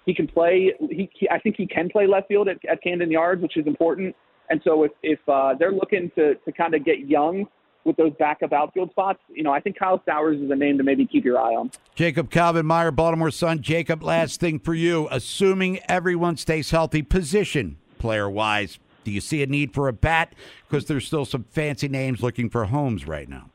He 0.06 0.14
can 0.14 0.26
play. 0.26 0.72
He, 0.88 1.10
he 1.12 1.28
I 1.28 1.38
think 1.38 1.56
he 1.56 1.66
can 1.66 1.90
play 1.90 2.06
left 2.06 2.28
field 2.28 2.48
at, 2.48 2.64
at 2.64 2.82
Camden 2.82 3.10
Yards, 3.10 3.42
which 3.42 3.56
is 3.56 3.66
important. 3.66 4.16
And 4.48 4.60
so 4.64 4.84
if 4.84 4.92
if 5.02 5.18
uh, 5.28 5.54
they're 5.58 5.72
looking 5.72 6.10
to 6.14 6.36
to 6.36 6.52
kind 6.52 6.74
of 6.74 6.84
get 6.84 7.00
young 7.00 7.46
with 7.86 7.96
those 7.96 8.12
backup 8.18 8.52
outfield 8.52 8.90
spots, 8.90 9.20
you 9.28 9.42
know, 9.42 9.52
I 9.52 9.60
think 9.60 9.78
Kyle 9.78 10.02
Stowers 10.06 10.42
is 10.44 10.50
a 10.50 10.56
name 10.56 10.76
to 10.78 10.84
maybe 10.84 11.06
keep 11.06 11.24
your 11.24 11.38
eye 11.38 11.54
on. 11.54 11.70
Jacob 11.94 12.30
Calvin 12.30 12.66
Meyer, 12.66 12.90
Baltimore 12.90 13.30
Sun. 13.30 13.62
Jacob, 13.62 14.02
last 14.02 14.40
thing 14.40 14.58
for 14.58 14.74
you. 14.74 15.08
Assuming 15.10 15.78
everyone 15.88 16.36
stays 16.36 16.70
healthy, 16.70 17.02
position 17.02 17.78
player 17.98 18.28
wise, 18.28 18.78
do 19.04 19.12
you 19.12 19.20
see 19.20 19.42
a 19.42 19.46
need 19.46 19.72
for 19.72 19.86
a 19.86 19.92
bat? 19.92 20.34
Because 20.68 20.86
there's 20.86 21.06
still 21.06 21.24
some 21.24 21.44
fancy 21.44 21.88
names 21.88 22.22
looking 22.22 22.50
for 22.50 22.64
homes 22.64 23.06
right 23.06 23.28
now. 23.28 23.50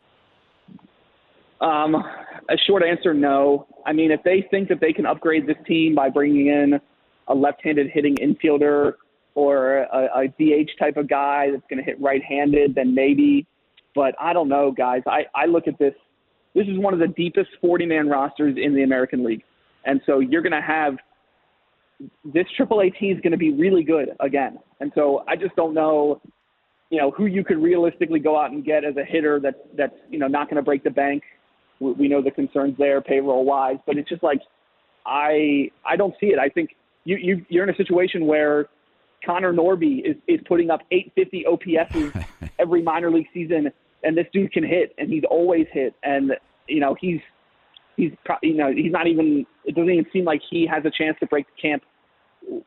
Um, 1.60 1.96
a 1.96 2.58
short 2.66 2.84
answer, 2.84 3.14
no. 3.14 3.68
I 3.86 3.92
mean, 3.94 4.12
if 4.12 4.24
they 4.24 4.48
think 4.50 4.70
that 4.70 4.80
they 4.80 4.94
can 4.94 5.06
upgrade 5.06 5.46
this 5.46 5.58
team 5.68 5.94
by 5.94 6.10
bringing 6.10 6.48
in 6.48 6.80
a 7.28 7.36
left-handed 7.36 7.90
hitting 7.94 8.16
infielder 8.16 8.94
or 9.36 9.80
a, 9.80 10.24
a 10.24 10.28
DH 10.28 10.70
type 10.80 10.98
of 10.98 11.08
guy 11.08 11.52
that's 11.52 11.64
going 11.70 11.78
to 11.78 11.84
hit 11.84 12.00
right-handed, 12.02 12.76
then 12.76 12.96
maybe. 12.96 13.46
But 13.94 14.16
I 14.20 14.34
don't 14.34 14.50
know, 14.50 14.72
guys. 14.72 15.02
I, 15.06 15.26
I 15.36 15.46
look 15.46 15.68
at 15.68 15.78
this. 15.80 15.94
This 16.54 16.68
is 16.68 16.78
one 16.78 16.94
of 16.94 17.00
the 17.00 17.08
deepest 17.08 17.50
40-man 17.64 18.10
rosters 18.10 18.58
in 18.62 18.76
the 18.76 18.84
American 18.84 19.24
League, 19.24 19.44
and 19.86 20.02
so 20.06 20.20
you're 20.20 20.42
going 20.42 20.52
to 20.52 20.62
have 20.62 20.96
this 22.26 22.46
AAA 22.60 22.98
team 23.00 23.16
is 23.16 23.22
going 23.22 23.32
to 23.32 23.38
be 23.38 23.54
really 23.54 23.84
good 23.84 24.10
again. 24.20 24.60
And 24.80 24.92
so 24.96 25.24
I 25.28 25.36
just 25.36 25.56
don't 25.56 25.74
know, 25.74 26.22
you 26.90 27.00
know, 27.00 27.12
who 27.12 27.26
you 27.26 27.44
could 27.44 27.62
realistically 27.62 28.20
go 28.20 28.40
out 28.40 28.52
and 28.52 28.66
get 28.66 28.84
as 28.84 28.96
a 28.98 29.04
hitter 29.04 29.40
that's 29.40 29.58
that's 29.78 29.94
you 30.10 30.20
know 30.20 30.28
not 30.28 30.48
going 30.48 30.58
to 30.58 30.64
break 30.64 30.84
the 30.84 30.90
bank. 30.90 31.24
We, 31.80 31.94
we 31.94 32.08
know 32.08 32.22
the 32.22 32.32
concerns 32.32 32.76
there, 32.78 33.02
payroll 33.02 33.46
wise, 33.46 33.78
but 33.86 33.98
it's 33.98 34.10
just 34.10 34.24
like 34.24 34.42
I 35.06 35.72
I 35.86 35.96
don't 35.96 36.16
see 36.20 36.28
it. 36.28 36.40
I 36.40 36.50
think 36.50 36.72
you 37.04 37.18
you 37.18 37.46
you're 37.50 37.64
in 37.64 37.70
a 37.70 37.78
situation 37.78 38.26
where 38.26 38.68
Connor 39.26 39.54
Norby 39.54 40.04
is, 40.04 40.16
is 40.28 40.40
putting 40.48 40.70
up 40.70 40.82
850 40.92 41.46
OPSs 41.48 42.26
every 42.60 42.82
minor 42.82 43.12
league 43.12 43.28
season, 43.34 43.72
and 44.04 44.18
this 44.18 44.28
dude 44.34 44.52
can 44.52 44.64
hit, 44.64 44.94
and 44.98 45.10
he's 45.10 45.24
always 45.30 45.68
hit, 45.72 45.94
and 46.04 46.32
you 46.68 46.80
know 46.80 46.96
he's 47.00 47.20
he's 47.98 48.12
pro- 48.26 48.38
you 48.42 48.56
know 48.56 48.72
he's 48.72 48.92
not 48.92 49.08
even 49.08 49.46
it 49.66 49.76
doesn't 49.76 49.92
even 49.92 50.06
seem 50.12 50.26
like 50.26 50.42
he 50.50 50.68
has 50.68 50.84
a 50.86 50.92
chance 50.92 51.18
to 51.20 51.28
break 51.28 51.46
the 51.48 51.62
camp 51.62 51.84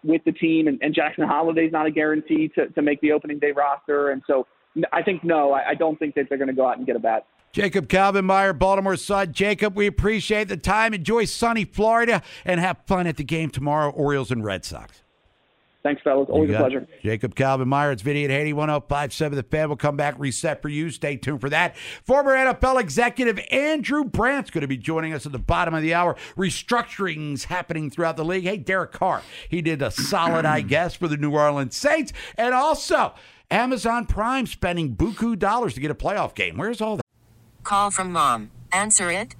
with 0.03 0.23
the 0.25 0.33
team, 0.33 0.69
and, 0.69 0.79
and 0.83 0.95
Jackson 0.95 1.27
Holliday's 1.27 1.73
not 1.73 1.87
a 1.87 1.91
guarantee 1.91 2.49
to 2.55 2.69
to 2.69 2.83
make 2.83 3.01
the 3.01 3.13
opening 3.13 3.39
day 3.39 3.53
roster, 3.53 4.11
and 4.11 4.23
so 4.27 4.47
I 4.93 5.03
think 5.03 5.25
no, 5.25 5.53
I, 5.53 5.71
I 5.71 5.75
don't 5.75 5.99
think 5.99 6.15
that 6.15 6.27
they're 6.29 6.39
going 6.39 6.49
to 6.49 6.55
go 6.55 6.67
out 6.67 6.79
and 6.79 6.87
get 6.87 6.97
a 6.97 7.01
bat. 7.01 7.27
Jacob 7.53 7.89
Calvin 7.89 8.25
Meyer, 8.25 8.53
Baltimore 8.53 8.97
Sun. 8.97 9.33
Jacob, 9.33 9.77
we 9.77 9.87
appreciate 9.87 10.49
the 10.49 10.57
time. 10.57 10.93
Enjoy 10.93 11.25
sunny 11.25 11.65
Florida 11.65 12.21
and 12.45 12.59
have 12.59 12.79
fun 12.85 13.07
at 13.07 13.17
the 13.17 13.23
game 13.23 13.49
tomorrow, 13.49 13.91
Orioles 13.91 14.33
and 14.33 14.45
Red 14.45 14.65
Sox. 14.65 15.04
Thanks, 15.85 16.01
fellas. 16.01 16.31
Always 16.31 16.51
a 16.51 16.57
pleasure. 16.57 16.89
Jacob 17.03 17.35
Calvin 17.35 17.69
Meyer. 17.69 17.93
It's 17.93 18.01
Vinny 18.01 18.25
at 18.25 18.31
Haney 18.31 18.55
1057. 18.55 19.37
The 19.37 19.43
fan 19.43 19.69
will 19.69 19.77
come 19.77 19.99
back, 19.99 20.15
reset 20.19 20.63
for 20.63 20.71
you. 20.71 20.89
Stay 20.89 21.17
tuned 21.17 21.43
for 21.43 21.51
that. 21.51 21.77
Former 22.05 22.33
NFL 22.33 22.81
executive 22.81 23.39
Andrew 23.51 24.03
Brandt's 24.03 24.51
going 24.51 24.63
to 24.63 24.67
be 24.67 24.79
joining 24.79 25.13
us 25.13 25.27
at 25.27 25.33
the 25.33 25.39
bottom 25.39 25.75
of 25.75 25.83
the 25.83 25.93
hour. 25.93 26.17
Restructurings 26.39 27.45
happening 27.45 27.91
throughout 27.91 28.17
the 28.17 28.25
league. 28.25 28.45
Hey, 28.45 28.57
Derek 28.57 28.93
Carr, 28.93 29.23
he 29.51 29.61
did 29.61 29.83
a 29.83 29.91
solid, 29.91 30.47
I 30.47 30.63
guess, 30.63 30.95
for 30.95 31.07
the 31.07 31.19
New 31.19 31.33
Orleans 31.33 31.77
Saints. 31.77 32.15
And 32.39 32.55
also, 32.55 33.13
Amazon 33.51 34.07
Prime 34.07 34.47
spending 34.47 34.97
buku 34.97 35.39
dollars 35.39 35.75
to 35.75 35.81
get 35.81 35.91
a 35.91 35.95
playoff 35.95 36.35
game. 36.35 36.57
Where's 36.57 36.81
all 36.81 36.97
that? 36.97 37.05
Call 37.63 37.91
from 37.91 38.11
mom. 38.11 38.51
Answer 38.73 39.11
it. 39.11 39.37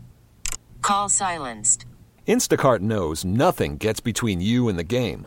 Call 0.83 1.09
silenced. 1.09 1.87
Instacart 2.29 2.81
knows 2.81 3.25
nothing 3.25 3.79
gets 3.79 4.01
between 4.01 4.43
you 4.43 4.69
and 4.69 4.79
the 4.79 4.85
game. 4.85 5.27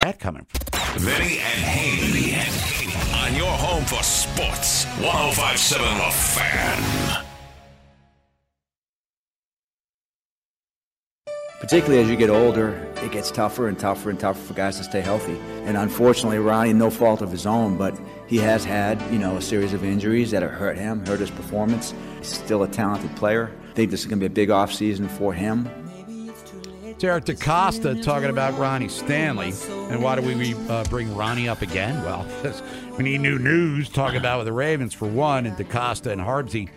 That 0.00 0.20
coming. 0.20 0.46
Vinny 0.94 1.38
and 1.38 1.64
Haney 1.64 2.34
on 3.14 3.34
your 3.34 3.50
home 3.50 3.84
for 3.84 4.02
sports. 4.04 4.84
1057 5.02 5.84
The 5.98 6.10
Fan. 6.12 7.24
Particularly 11.60 12.00
as 12.00 12.08
you 12.08 12.16
get 12.16 12.30
older, 12.30 12.68
it 13.02 13.10
gets 13.10 13.32
tougher 13.32 13.66
and 13.66 13.76
tougher 13.76 14.10
and 14.10 14.20
tougher 14.20 14.40
for 14.40 14.54
guys 14.54 14.78
to 14.78 14.84
stay 14.84 15.00
healthy. 15.00 15.36
And 15.64 15.76
unfortunately, 15.76 16.38
Ronnie, 16.38 16.72
no 16.72 16.90
fault 16.90 17.20
of 17.20 17.32
his 17.32 17.44
own, 17.44 17.76
but 17.76 17.98
he 18.28 18.36
has 18.38 18.64
had, 18.64 19.02
you 19.12 19.18
know, 19.18 19.36
a 19.36 19.42
series 19.42 19.72
of 19.72 19.82
injuries 19.82 20.30
that 20.30 20.42
have 20.42 20.52
hurt 20.52 20.78
him, 20.78 21.04
hurt 21.04 21.18
his 21.18 21.30
performance. 21.30 21.92
He's 22.18 22.28
still 22.28 22.62
a 22.62 22.68
talented 22.68 23.14
player. 23.16 23.50
I 23.70 23.72
think 23.72 23.90
this 23.90 24.00
is 24.00 24.06
going 24.06 24.20
to 24.20 24.28
be 24.28 24.32
a 24.32 24.34
big 24.34 24.50
offseason 24.50 25.10
for 25.10 25.34
him. 25.34 25.68
Eric 27.04 27.26
DeCosta 27.26 28.02
talking 28.02 28.30
about 28.30 28.58
Ronnie 28.58 28.88
Stanley. 28.88 29.52
And 29.90 30.02
why 30.02 30.20
do 30.20 30.22
we 30.22 30.54
uh, 30.68 30.84
bring 30.84 31.14
Ronnie 31.14 31.48
up 31.48 31.62
again? 31.62 32.02
Well, 32.04 32.26
we 32.98 33.04
need 33.04 33.20
new 33.20 33.38
news 33.38 33.88
talking 33.88 34.18
about 34.18 34.38
with 34.38 34.46
the 34.46 34.52
Ravens 34.52 34.94
for 34.94 35.06
one, 35.06 35.46
and 35.46 35.56
DeCosta 35.56 36.10
and 36.10 36.20
Harbsey 36.20 36.70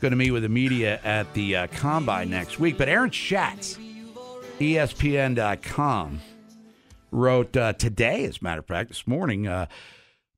going 0.00 0.10
to 0.10 0.16
meet 0.16 0.32
with 0.32 0.42
the 0.42 0.48
media 0.48 1.00
at 1.04 1.32
the 1.32 1.56
uh, 1.56 1.66
Combine 1.68 2.28
next 2.28 2.58
week. 2.58 2.76
But 2.76 2.88
Aaron 2.88 3.10
Schatz, 3.10 3.78
ESPN.com, 4.58 6.20
wrote 7.10 7.56
uh, 7.56 7.72
today, 7.74 8.24
as 8.24 8.40
a 8.40 8.44
matter 8.44 8.60
of 8.60 8.66
fact, 8.66 8.88
this 8.88 9.06
morning, 9.06 9.46
uh, 9.46 9.66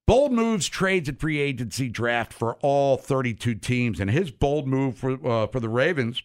bold 0.06 0.32
moves, 0.32 0.68
trades, 0.68 1.08
and 1.08 1.18
free 1.18 1.40
agency 1.40 1.88
draft 1.88 2.32
for 2.32 2.54
all 2.60 2.96
32 2.96 3.54
teams. 3.56 4.00
And 4.00 4.10
his 4.10 4.30
bold 4.30 4.68
move 4.68 4.96
for, 4.96 5.12
uh, 5.26 5.46
for 5.46 5.60
the 5.60 5.68
Ravens 5.68 6.22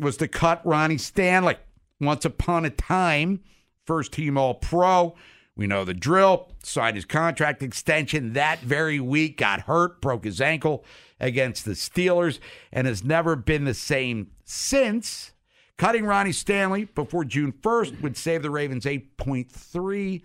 was 0.00 0.16
to 0.16 0.26
cut 0.26 0.64
Ronnie 0.64 0.98
Stanley. 0.98 1.56
Once 2.00 2.24
upon 2.24 2.64
a 2.64 2.70
time, 2.70 3.40
first 3.84 4.12
team 4.12 4.38
All 4.38 4.54
Pro. 4.54 5.14
We 5.56 5.66
know 5.66 5.84
the 5.84 5.94
drill. 5.94 6.52
Signed 6.62 6.96
his 6.96 7.04
contract 7.04 7.62
extension 7.62 8.34
that 8.34 8.60
very 8.60 9.00
week, 9.00 9.38
got 9.38 9.62
hurt, 9.62 10.00
broke 10.00 10.24
his 10.24 10.40
ankle 10.40 10.84
against 11.18 11.64
the 11.64 11.72
Steelers, 11.72 12.38
and 12.72 12.86
has 12.86 13.02
never 13.02 13.34
been 13.34 13.64
the 13.64 13.74
same 13.74 14.30
since. 14.44 15.32
Cutting 15.76 16.04
Ronnie 16.04 16.32
Stanley 16.32 16.84
before 16.84 17.24
June 17.24 17.52
1st 17.52 18.00
would 18.02 18.16
save 18.16 18.42
the 18.42 18.50
Ravens 18.50 18.84
8.3 18.84 20.22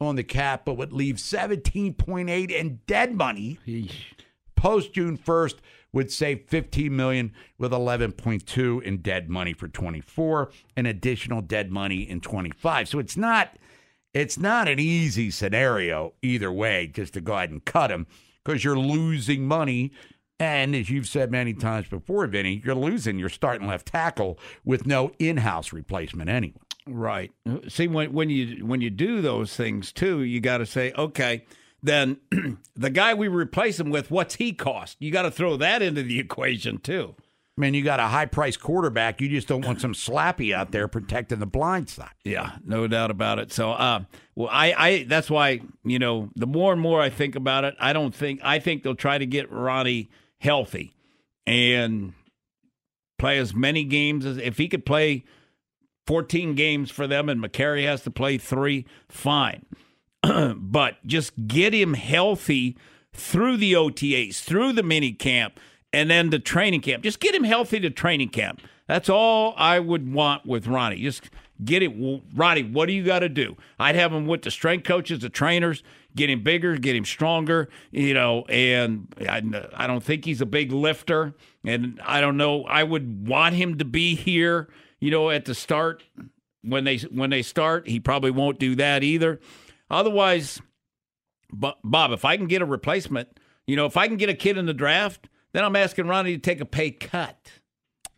on 0.00 0.16
the 0.16 0.24
cap, 0.24 0.64
but 0.64 0.76
would 0.76 0.92
leave 0.92 1.16
17.8 1.16 2.50
in 2.50 2.80
dead 2.86 3.14
money. 3.14 3.58
Post 4.56 4.92
June 4.92 5.16
1st 5.16 5.56
would 5.94 6.10
save 6.10 6.42
15 6.48 6.94
million 6.94 7.32
with 7.56 7.70
11.2 7.70 8.82
in 8.82 8.98
dead 8.98 9.30
money 9.30 9.54
for 9.54 9.68
24 9.68 10.50
and 10.76 10.86
additional 10.86 11.40
dead 11.40 11.70
money 11.70 12.02
in 12.02 12.20
25. 12.20 12.88
So 12.88 12.98
it's 12.98 13.16
not 13.16 13.56
it's 14.12 14.38
not 14.38 14.68
an 14.68 14.78
easy 14.78 15.30
scenario 15.30 16.12
either 16.20 16.52
way 16.52 16.88
just 16.88 17.14
to 17.14 17.20
go 17.20 17.34
ahead 17.34 17.50
and 17.50 17.64
cut 17.64 17.90
him 17.90 18.06
because 18.44 18.62
you're 18.62 18.78
losing 18.78 19.46
money 19.46 19.92
and 20.40 20.74
as 20.74 20.90
you've 20.90 21.06
said 21.06 21.30
many 21.30 21.54
times 21.54 21.88
before, 21.88 22.26
Vinny, 22.26 22.60
you're 22.64 22.74
losing 22.74 23.20
your 23.20 23.28
starting 23.28 23.68
left 23.68 23.86
tackle 23.86 24.36
with 24.64 24.84
no 24.84 25.12
in-house 25.20 25.72
replacement 25.72 26.28
anyway. 26.28 26.58
Right. 26.88 27.30
See, 27.68 27.86
when 27.86 28.12
when 28.12 28.30
you 28.30 28.66
when 28.66 28.80
you 28.80 28.90
do 28.90 29.22
those 29.22 29.56
things 29.56 29.92
too, 29.92 30.22
you 30.22 30.40
got 30.40 30.58
to 30.58 30.66
say, 30.66 30.92
okay, 30.98 31.46
then 31.84 32.16
the 32.74 32.90
guy 32.90 33.14
we 33.14 33.28
replace 33.28 33.78
him 33.78 33.90
with, 33.90 34.10
what's 34.10 34.36
he 34.36 34.52
cost? 34.52 34.96
You 34.98 35.10
got 35.10 35.22
to 35.22 35.30
throw 35.30 35.56
that 35.58 35.82
into 35.82 36.02
the 36.02 36.18
equation 36.20 36.78
too. 36.78 37.14
I 37.56 37.60
mean, 37.60 37.74
you 37.74 37.84
got 37.84 38.00
a 38.00 38.08
high-priced 38.08 38.60
quarterback. 38.60 39.20
You 39.20 39.28
just 39.28 39.46
don't 39.46 39.64
want 39.64 39.80
some 39.80 39.92
slappy 39.92 40.52
out 40.52 40.72
there 40.72 40.88
protecting 40.88 41.38
the 41.38 41.46
blind 41.46 41.88
side. 41.88 42.10
Yeah, 42.24 42.56
no 42.64 42.88
doubt 42.88 43.12
about 43.12 43.38
it. 43.38 43.52
So, 43.52 43.70
uh, 43.70 44.00
well, 44.34 44.48
I, 44.50 44.74
I, 44.76 45.04
that's 45.04 45.30
why 45.30 45.60
you 45.84 46.00
know, 46.00 46.30
the 46.34 46.48
more 46.48 46.72
and 46.72 46.82
more 46.82 47.00
I 47.00 47.10
think 47.10 47.36
about 47.36 47.62
it, 47.62 47.76
I 47.78 47.92
don't 47.92 48.12
think 48.12 48.40
I 48.42 48.58
think 48.58 48.82
they'll 48.82 48.96
try 48.96 49.18
to 49.18 49.26
get 49.26 49.52
Ronnie 49.52 50.10
healthy 50.40 50.96
and 51.46 52.12
play 53.18 53.38
as 53.38 53.54
many 53.54 53.84
games 53.84 54.26
as 54.26 54.36
if 54.38 54.58
he 54.58 54.66
could 54.66 54.84
play 54.84 55.24
14 56.08 56.54
games 56.54 56.90
for 56.90 57.06
them 57.06 57.28
and 57.28 57.40
Mekari 57.40 57.84
has 57.84 58.02
to 58.02 58.10
play 58.10 58.36
three, 58.36 58.84
fine. 59.08 59.64
but 60.56 61.04
just 61.06 61.32
get 61.46 61.74
him 61.74 61.94
healthy 61.94 62.76
through 63.12 63.56
the 63.56 63.72
OTAs, 63.72 64.40
through 64.40 64.72
the 64.72 64.82
mini 64.82 65.12
camp, 65.12 65.58
and 65.92 66.10
then 66.10 66.30
the 66.30 66.38
training 66.38 66.80
camp. 66.80 67.02
Just 67.02 67.20
get 67.20 67.34
him 67.34 67.44
healthy 67.44 67.80
to 67.80 67.90
training 67.90 68.30
camp. 68.30 68.60
That's 68.86 69.08
all 69.08 69.54
I 69.56 69.78
would 69.78 70.12
want 70.12 70.44
with 70.44 70.66
Ronnie. 70.66 71.02
Just 71.02 71.30
get 71.64 71.82
it. 71.82 72.22
Ronnie, 72.34 72.64
what 72.64 72.86
do 72.86 72.92
you 72.92 73.04
got 73.04 73.20
to 73.20 73.28
do? 73.28 73.56
I'd 73.78 73.94
have 73.94 74.12
him 74.12 74.26
with 74.26 74.42
the 74.42 74.50
strength 74.50 74.84
coaches, 74.84 75.20
the 75.20 75.28
trainers, 75.28 75.82
get 76.16 76.28
him 76.28 76.42
bigger, 76.42 76.76
get 76.76 76.96
him 76.96 77.04
stronger, 77.04 77.68
you 77.92 78.14
know, 78.14 78.44
and 78.48 79.14
I, 79.20 79.42
I 79.74 79.86
don't 79.86 80.02
think 80.02 80.24
he's 80.24 80.40
a 80.40 80.46
big 80.46 80.72
lifter. 80.72 81.34
And 81.64 82.00
I 82.04 82.20
don't 82.20 82.36
know, 82.36 82.64
I 82.64 82.82
would 82.82 83.26
want 83.26 83.54
him 83.54 83.78
to 83.78 83.84
be 83.84 84.14
here, 84.14 84.68
you 85.00 85.10
know, 85.10 85.30
at 85.30 85.44
the 85.44 85.54
start 85.54 86.02
when 86.62 86.84
they 86.84 86.98
when 86.98 87.30
they 87.30 87.42
start. 87.42 87.88
He 87.88 88.00
probably 88.00 88.30
won't 88.30 88.58
do 88.58 88.74
that 88.76 89.02
either. 89.02 89.40
Otherwise, 89.90 90.60
Bob, 91.52 92.12
if 92.12 92.24
I 92.24 92.36
can 92.36 92.46
get 92.46 92.62
a 92.62 92.66
replacement, 92.66 93.28
you 93.66 93.76
know, 93.76 93.86
if 93.86 93.96
I 93.96 94.08
can 94.08 94.16
get 94.16 94.28
a 94.28 94.34
kid 94.34 94.58
in 94.58 94.66
the 94.66 94.74
draft, 94.74 95.28
then 95.52 95.64
I'm 95.64 95.76
asking 95.76 96.08
Ronnie 96.08 96.34
to 96.34 96.38
take 96.38 96.60
a 96.60 96.66
pay 96.66 96.90
cut. 96.90 97.52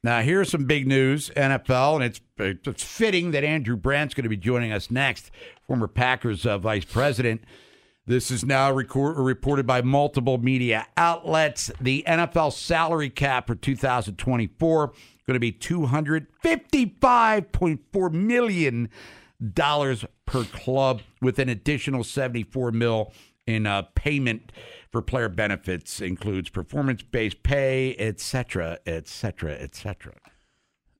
Now, 0.02 0.22
here's 0.22 0.50
some 0.50 0.64
big 0.66 0.87
news, 0.87 1.31
NFL, 1.37 1.96
and 1.96 2.05
it's 2.05 2.20
it's 2.38 2.85
fitting 2.85 3.33
that 3.33 3.44
Andrew 3.44 3.76
Brandt's 3.76 4.14
going 4.14 4.24
to 4.24 4.31
be 4.31 4.37
joining 4.37 4.72
us 4.72 4.90
next, 4.90 5.31
former 5.66 5.88
Packers 5.88 6.46
uh, 6.46 6.59
vice 6.59 6.85
president. 6.85 7.42
This 8.07 8.31
is 8.31 8.44
now 8.44 8.70
record, 8.70 9.18
reported 9.18 9.66
by 9.66 9.83
multiple 9.83 10.38
media 10.38 10.87
outlets. 10.96 11.72
The 11.81 12.05
NFL 12.07 12.52
salary 12.52 13.11
cap 13.11 13.48
for 13.48 13.57
2024 13.57 14.92
going 15.26 15.35
to 15.35 15.40
be 15.40 15.52
255.4 15.52 18.12
million 18.12 18.88
dollars 19.53 20.05
per 20.25 20.44
club, 20.44 21.03
with 21.20 21.38
an 21.38 21.49
additional 21.49 22.05
74 22.05 22.72
mil 22.72 23.12
in 23.46 23.66
uh, 23.66 23.83
payment 23.94 24.53
for 24.90 25.03
player 25.03 25.29
benefits, 25.29 26.01
includes 26.01 26.49
performance-based 26.49 27.42
pay, 27.42 27.94
etc., 27.96 28.79
etc., 28.87 29.53
etc. 29.53 30.14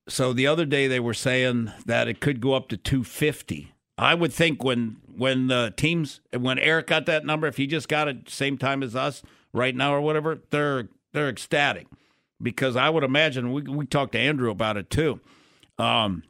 So 0.09 0.33
the 0.33 0.47
other 0.47 0.65
day 0.65 0.87
they 0.87 1.01
were 1.01 1.15
saying 1.15 1.73
that 1.85 2.07
it 2.07 2.21
could 2.21 2.41
go 2.41 2.55
up 2.55 2.69
to 2.69 2.77
250. 2.77 3.73
I 3.99 4.15
would 4.15 4.33
think 4.33 4.63
when 4.63 4.99
when 5.17 5.49
the 5.49 5.73
teams 5.77 6.21
when 6.37 6.59
Eric 6.59 6.89
got 6.89 7.07
that 7.07 7.25
number, 7.25 7.47
if 7.47 7.57
he 7.57 7.67
just 7.67 7.89
got 7.89 8.09
it 8.09 8.29
same 8.29 8.59
time 8.59 8.83
as 8.83 8.95
us 8.95 9.23
right 9.53 9.75
now 9.75 9.95
or 9.95 10.01
whatever, 10.01 10.39
they're 10.51 10.89
they're 11.13 11.29
ecstatic 11.29 11.87
because 12.41 12.77
I 12.77 12.91
would 12.91 13.05
imagine 13.05 13.53
we 13.53 13.63
we 13.63 13.87
talked 13.87 14.13
to 14.13 14.19
Andrew 14.19 14.51
about 14.51 14.77
it 14.77 14.91
too. 14.91 15.21
Um, 15.79 16.23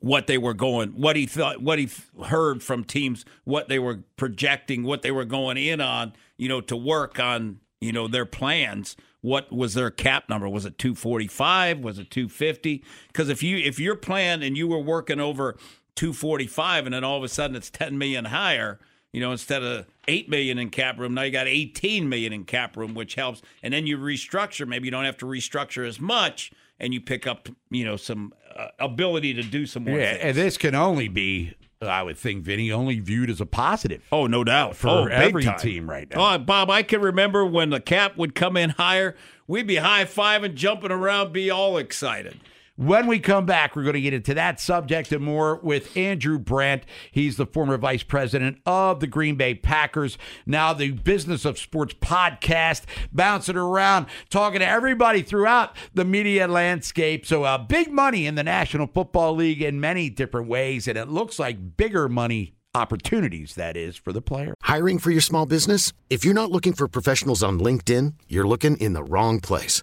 what 0.00 0.26
they 0.26 0.38
were 0.38 0.54
going, 0.54 0.90
what 0.90 1.16
he 1.16 1.26
thought, 1.26 1.62
what 1.62 1.78
he 1.78 1.88
heard 2.24 2.62
from 2.62 2.84
teams, 2.84 3.24
what 3.44 3.68
they 3.68 3.78
were 3.78 4.00
projecting, 4.16 4.82
what 4.82 5.02
they 5.02 5.10
were 5.10 5.24
going 5.24 5.56
in 5.56 5.80
on, 5.80 6.12
you 6.36 6.48
know, 6.48 6.60
to 6.60 6.76
work 6.76 7.18
on, 7.18 7.60
you 7.80 7.92
know, 7.92 8.08
their 8.08 8.26
plans. 8.26 8.96
What 9.20 9.52
was 9.52 9.74
their 9.74 9.90
cap 9.90 10.28
number? 10.28 10.48
Was 10.48 10.64
it 10.64 10.78
245? 10.78 11.78
Was 11.80 11.98
it 11.98 12.10
250? 12.10 12.84
Because 13.08 13.28
if 13.28 13.42
you 13.42 13.56
if 13.58 13.78
your 13.78 13.94
plan 13.94 14.42
and 14.42 14.56
you 14.56 14.66
were 14.66 14.80
working 14.80 15.20
over 15.20 15.56
245 15.94 16.86
and 16.86 16.94
then 16.94 17.04
all 17.04 17.18
of 17.18 17.22
a 17.22 17.28
sudden 17.28 17.54
it's 17.54 17.70
10 17.70 17.96
million 17.98 18.26
higher, 18.26 18.80
you 19.12 19.20
know, 19.20 19.30
instead 19.30 19.62
of 19.62 19.86
8 20.08 20.28
million 20.28 20.58
in 20.58 20.70
cap 20.70 20.98
room, 20.98 21.14
now 21.14 21.22
you 21.22 21.30
got 21.30 21.46
18 21.46 22.08
million 22.08 22.32
in 22.32 22.44
cap 22.44 22.76
room, 22.76 22.94
which 22.94 23.14
helps. 23.14 23.42
And 23.62 23.72
then 23.72 23.86
you 23.86 23.98
restructure, 23.98 24.66
maybe 24.66 24.86
you 24.86 24.90
don't 24.90 25.04
have 25.04 25.18
to 25.18 25.26
restructure 25.26 25.86
as 25.86 26.00
much 26.00 26.50
and 26.82 26.92
you 26.92 27.00
pick 27.00 27.26
up, 27.26 27.48
you 27.70 27.84
know, 27.84 27.96
some 27.96 28.34
uh, 28.54 28.66
ability 28.78 29.32
to 29.34 29.42
do 29.42 29.64
some 29.64 29.84
more. 29.84 29.98
Yeah, 29.98 30.10
things. 30.10 30.24
and 30.24 30.36
this 30.36 30.58
can 30.58 30.74
only 30.74 31.08
be, 31.08 31.54
I 31.80 32.02
would 32.02 32.18
think, 32.18 32.44
Vinny, 32.44 32.72
only 32.72 32.98
viewed 32.98 33.30
as 33.30 33.40
a 33.40 33.46
positive. 33.46 34.02
Oh, 34.10 34.26
no 34.26 34.42
doubt 34.42 34.74
for 34.76 34.88
oh, 34.88 35.06
every 35.06 35.44
time. 35.44 35.58
team 35.58 35.88
right 35.88 36.10
now. 36.10 36.34
Oh, 36.34 36.38
Bob, 36.38 36.68
I 36.70 36.82
can 36.82 37.00
remember 37.00 37.46
when 37.46 37.70
the 37.70 37.80
cap 37.80 38.18
would 38.18 38.34
come 38.34 38.56
in 38.56 38.70
higher, 38.70 39.16
we'd 39.46 39.68
be 39.68 39.76
high 39.76 40.04
fiving, 40.04 40.54
jumping 40.54 40.90
around, 40.90 41.32
be 41.32 41.50
all 41.50 41.78
excited. 41.78 42.38
When 42.76 43.06
we 43.06 43.18
come 43.18 43.44
back, 43.44 43.76
we're 43.76 43.82
going 43.82 43.92
to 43.94 44.00
get 44.00 44.14
into 44.14 44.32
that 44.32 44.58
subject 44.58 45.12
and 45.12 45.22
more 45.22 45.56
with 45.56 45.94
Andrew 45.94 46.38
Brandt. 46.38 46.86
He's 47.10 47.36
the 47.36 47.44
former 47.44 47.76
vice 47.76 48.02
president 48.02 48.62
of 48.64 49.00
the 49.00 49.06
Green 49.06 49.36
Bay 49.36 49.54
Packers, 49.54 50.16
now 50.46 50.72
the 50.72 50.92
Business 50.92 51.44
of 51.44 51.58
Sports 51.58 51.92
podcast, 52.00 52.84
bouncing 53.12 53.56
around, 53.56 54.06
talking 54.30 54.60
to 54.60 54.66
everybody 54.66 55.20
throughout 55.20 55.76
the 55.92 56.06
media 56.06 56.48
landscape. 56.48 57.26
So, 57.26 57.44
uh, 57.44 57.58
big 57.58 57.90
money 57.90 58.26
in 58.26 58.36
the 58.36 58.42
National 58.42 58.86
Football 58.86 59.34
League 59.34 59.60
in 59.60 59.78
many 59.78 60.08
different 60.08 60.48
ways, 60.48 60.88
and 60.88 60.96
it 60.96 61.08
looks 61.08 61.38
like 61.38 61.76
bigger 61.76 62.08
money 62.08 62.54
opportunities, 62.74 63.54
that 63.54 63.76
is, 63.76 63.96
for 63.96 64.14
the 64.14 64.22
player. 64.22 64.54
Hiring 64.62 64.98
for 64.98 65.10
your 65.10 65.20
small 65.20 65.44
business? 65.44 65.92
If 66.08 66.24
you're 66.24 66.32
not 66.32 66.50
looking 66.50 66.72
for 66.72 66.88
professionals 66.88 67.42
on 67.42 67.60
LinkedIn, 67.60 68.14
you're 68.28 68.48
looking 68.48 68.78
in 68.78 68.94
the 68.94 69.04
wrong 69.04 69.40
place. 69.40 69.82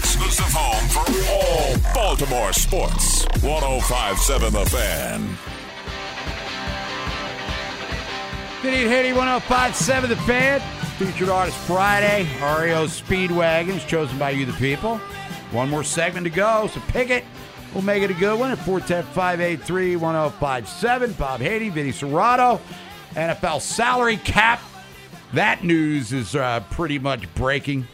Exclusive 0.00 0.46
home 0.48 0.88
for 0.88 1.04
all 1.30 1.92
Baltimore 1.92 2.54
sports. 2.54 3.26
1057 3.42 4.50
The 4.50 4.64
Fan. 4.64 5.28
Good 8.62 8.72
evening, 8.72 8.88
Haney 8.88 9.12
1057 9.12 10.08
The 10.08 10.16
Fan. 10.16 10.60
Featured 10.96 11.28
artist 11.28 11.58
Friday. 11.58 12.22
REO 12.40 12.86
Speedwagons, 12.86 13.86
chosen 13.86 14.18
by 14.18 14.30
you, 14.30 14.46
the 14.46 14.54
people. 14.54 14.96
One 15.50 15.68
more 15.68 15.84
segment 15.84 16.24
to 16.24 16.30
go, 16.30 16.70
so 16.72 16.80
pick 16.88 17.10
it. 17.10 17.22
We'll 17.74 17.82
make 17.82 18.02
it 18.02 18.10
a 18.10 18.14
good 18.14 18.40
one 18.40 18.52
at 18.52 18.58
410 18.58 19.02
583 19.12 19.96
1057. 19.96 21.12
Bob 21.12 21.40
Haney, 21.40 21.68
Vinny 21.68 21.92
Cerrato, 21.92 22.58
NFL 23.12 23.60
salary 23.60 24.16
cap. 24.16 24.62
That 25.34 25.62
news 25.62 26.14
is 26.14 26.34
uh, 26.34 26.60
pretty 26.70 26.98
much 26.98 27.32
breaking 27.34 27.86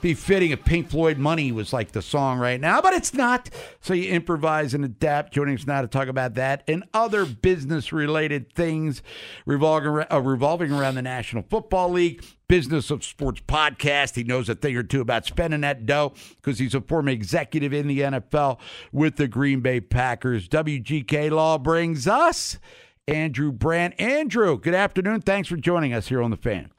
be 0.00 0.14
fitting 0.14 0.56
Pink 0.56 0.90
Floyd 0.90 1.18
Money 1.18 1.52
was 1.52 1.72
like 1.72 1.92
the 1.92 2.02
song 2.02 2.38
right 2.38 2.60
now, 2.60 2.80
but 2.80 2.92
it's 2.92 3.14
not. 3.14 3.50
So 3.80 3.94
you 3.94 4.10
improvise 4.10 4.74
and 4.74 4.84
adapt. 4.84 5.32
Joining 5.32 5.56
us 5.56 5.66
now 5.66 5.82
to 5.82 5.88
talk 5.88 6.08
about 6.08 6.34
that 6.34 6.62
and 6.68 6.84
other 6.94 7.24
business 7.24 7.92
related 7.92 8.52
things 8.52 9.02
revolving, 9.46 10.04
uh, 10.10 10.20
revolving 10.20 10.72
around 10.72 10.94
the 10.94 11.02
National 11.02 11.42
Football 11.42 11.90
League. 11.90 12.24
Business 12.48 12.90
of 12.90 13.04
Sports 13.04 13.42
podcast. 13.46 14.16
He 14.16 14.24
knows 14.24 14.48
a 14.48 14.56
thing 14.56 14.76
or 14.76 14.82
two 14.82 15.00
about 15.00 15.24
spending 15.24 15.60
that 15.60 15.86
dough 15.86 16.14
because 16.42 16.58
he's 16.58 16.74
a 16.74 16.80
former 16.80 17.10
executive 17.10 17.72
in 17.72 17.86
the 17.86 18.00
NFL 18.00 18.58
with 18.90 19.14
the 19.14 19.28
Green 19.28 19.60
Bay 19.60 19.80
Packers. 19.80 20.48
WGK 20.48 21.30
Law 21.30 21.58
brings 21.58 22.08
us 22.08 22.58
Andrew 23.06 23.52
Brandt. 23.52 24.00
Andrew, 24.00 24.58
good 24.58 24.74
afternoon. 24.74 25.20
Thanks 25.20 25.48
for 25.48 25.56
joining 25.56 25.94
us 25.94 26.08
here 26.08 26.20
on 26.20 26.32
the 26.32 26.36
fan. 26.36 26.72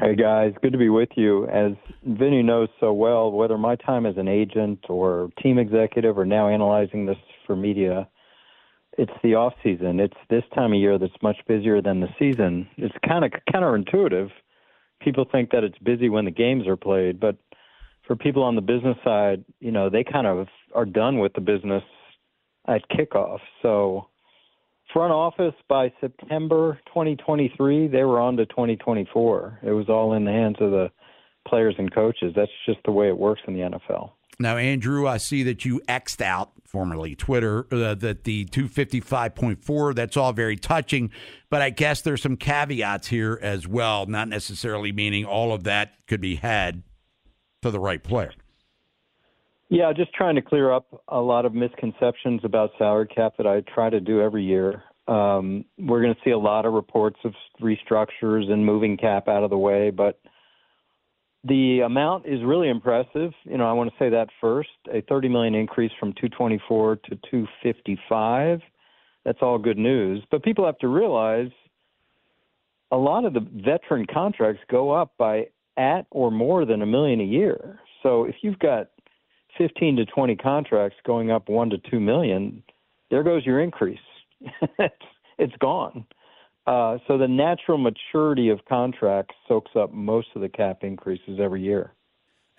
Hey 0.00 0.14
guys, 0.14 0.52
good 0.62 0.70
to 0.70 0.78
be 0.78 0.90
with 0.90 1.08
you. 1.16 1.48
As 1.48 1.72
Vinny 2.06 2.40
knows 2.40 2.68
so 2.78 2.92
well, 2.92 3.32
whether 3.32 3.58
my 3.58 3.74
time 3.74 4.06
as 4.06 4.16
an 4.16 4.28
agent 4.28 4.78
or 4.88 5.28
team 5.42 5.58
executive 5.58 6.16
or 6.16 6.24
now 6.24 6.48
analyzing 6.48 7.04
this 7.04 7.16
for 7.44 7.56
media, 7.56 8.08
it's 8.96 9.12
the 9.24 9.34
off 9.34 9.54
season. 9.60 9.98
It's 9.98 10.16
this 10.30 10.44
time 10.54 10.72
of 10.72 10.78
year 10.78 10.98
that's 10.98 11.20
much 11.20 11.38
busier 11.48 11.82
than 11.82 11.98
the 11.98 12.06
season. 12.16 12.68
It's 12.76 12.94
kind 13.04 13.24
of 13.24 13.32
counterintuitive. 13.52 14.30
People 15.00 15.26
think 15.32 15.50
that 15.50 15.64
it's 15.64 15.78
busy 15.78 16.08
when 16.08 16.26
the 16.26 16.30
games 16.30 16.68
are 16.68 16.76
played, 16.76 17.18
but 17.18 17.36
for 18.06 18.14
people 18.14 18.44
on 18.44 18.54
the 18.54 18.62
business 18.62 18.96
side, 19.02 19.44
you 19.58 19.72
know, 19.72 19.90
they 19.90 20.04
kind 20.04 20.28
of 20.28 20.46
are 20.76 20.86
done 20.86 21.18
with 21.18 21.32
the 21.32 21.40
business 21.40 21.82
at 22.68 22.88
kickoff. 22.88 23.40
So 23.62 24.06
front 24.92 25.12
office 25.12 25.54
by 25.68 25.92
September 26.00 26.78
2023, 26.86 27.88
they 27.88 28.04
were 28.04 28.20
on 28.20 28.36
to 28.36 28.46
2024. 28.46 29.60
It 29.62 29.70
was 29.70 29.88
all 29.88 30.14
in 30.14 30.24
the 30.24 30.30
hands 30.30 30.56
of 30.60 30.70
the 30.70 30.90
players 31.46 31.74
and 31.78 31.92
coaches. 31.92 32.32
That's 32.36 32.50
just 32.66 32.78
the 32.84 32.92
way 32.92 33.08
it 33.08 33.16
works 33.16 33.40
in 33.46 33.54
the 33.54 33.60
NFL. 33.60 34.12
Now, 34.40 34.56
Andrew, 34.56 35.08
I 35.08 35.16
see 35.16 35.42
that 35.44 35.64
you 35.64 35.80
X'd 35.88 36.22
out, 36.22 36.52
formerly 36.64 37.16
Twitter, 37.16 37.66
uh, 37.72 37.94
that 37.94 38.22
the 38.22 38.44
255.4, 38.46 39.94
that's 39.94 40.16
all 40.16 40.32
very 40.32 40.56
touching, 40.56 41.10
but 41.50 41.60
I 41.60 41.70
guess 41.70 42.02
there's 42.02 42.22
some 42.22 42.36
caveats 42.36 43.08
here 43.08 43.38
as 43.42 43.66
well, 43.66 44.06
not 44.06 44.28
necessarily 44.28 44.92
meaning 44.92 45.24
all 45.24 45.52
of 45.52 45.64
that 45.64 45.94
could 46.06 46.20
be 46.20 46.36
had 46.36 46.84
to 47.62 47.72
the 47.72 47.80
right 47.80 48.02
player. 48.02 48.32
Yeah, 49.70 49.92
just 49.92 50.14
trying 50.14 50.36
to 50.36 50.42
clear 50.42 50.72
up 50.72 50.86
a 51.08 51.20
lot 51.20 51.44
of 51.44 51.54
misconceptions 51.54 52.40
about 52.42 52.70
salary 52.78 53.06
cap 53.06 53.34
that 53.36 53.46
I 53.46 53.60
try 53.72 53.90
to 53.90 54.00
do 54.00 54.20
every 54.20 54.44
year. 54.44 54.82
Um, 55.06 55.64
we're 55.78 56.02
going 56.02 56.14
to 56.14 56.20
see 56.24 56.30
a 56.30 56.38
lot 56.38 56.64
of 56.64 56.72
reports 56.72 57.18
of 57.24 57.34
restructures 57.60 58.50
and 58.50 58.64
moving 58.64 58.96
cap 58.96 59.28
out 59.28 59.44
of 59.44 59.50
the 59.50 59.58
way, 59.58 59.90
but 59.90 60.20
the 61.44 61.80
amount 61.80 62.26
is 62.26 62.40
really 62.44 62.68
impressive. 62.68 63.32
You 63.44 63.58
know, 63.58 63.68
I 63.68 63.72
want 63.72 63.90
to 63.90 63.96
say 63.98 64.08
that 64.10 64.28
first. 64.40 64.70
A 64.92 65.02
30 65.02 65.28
million 65.28 65.54
increase 65.54 65.92
from 66.00 66.12
224 66.14 66.96
to 66.96 67.10
255. 67.30 68.60
That's 69.24 69.38
all 69.40 69.58
good 69.58 69.78
news. 69.78 70.22
But 70.30 70.42
people 70.42 70.64
have 70.66 70.78
to 70.78 70.88
realize 70.88 71.50
a 72.90 72.96
lot 72.96 73.24
of 73.24 73.34
the 73.34 73.40
veteran 73.40 74.06
contracts 74.12 74.62
go 74.70 74.90
up 74.90 75.12
by 75.18 75.46
at 75.76 76.06
or 76.10 76.30
more 76.30 76.64
than 76.64 76.82
a 76.82 76.86
million 76.86 77.20
a 77.20 77.24
year. 77.24 77.78
So 78.02 78.24
if 78.24 78.36
you've 78.42 78.58
got 78.58 78.88
15 79.58 79.96
to 79.96 80.06
20 80.06 80.36
contracts 80.36 80.96
going 81.04 81.30
up 81.30 81.48
1 81.48 81.70
to 81.70 81.78
2 81.78 82.00
million, 82.00 82.62
there 83.10 83.22
goes 83.22 83.44
your 83.44 83.60
increase. 83.60 83.98
it's, 85.38 85.56
gone. 85.58 86.06
Uh, 86.66 86.98
so 87.06 87.18
the 87.18 87.28
natural 87.28 87.76
maturity 87.76 88.48
of 88.48 88.60
contracts 88.68 89.34
soaks 89.48 89.72
up 89.74 89.92
most 89.92 90.28
of 90.36 90.42
the 90.42 90.48
cap 90.48 90.78
increases 90.82 91.38
every 91.40 91.62
year. 91.62 91.92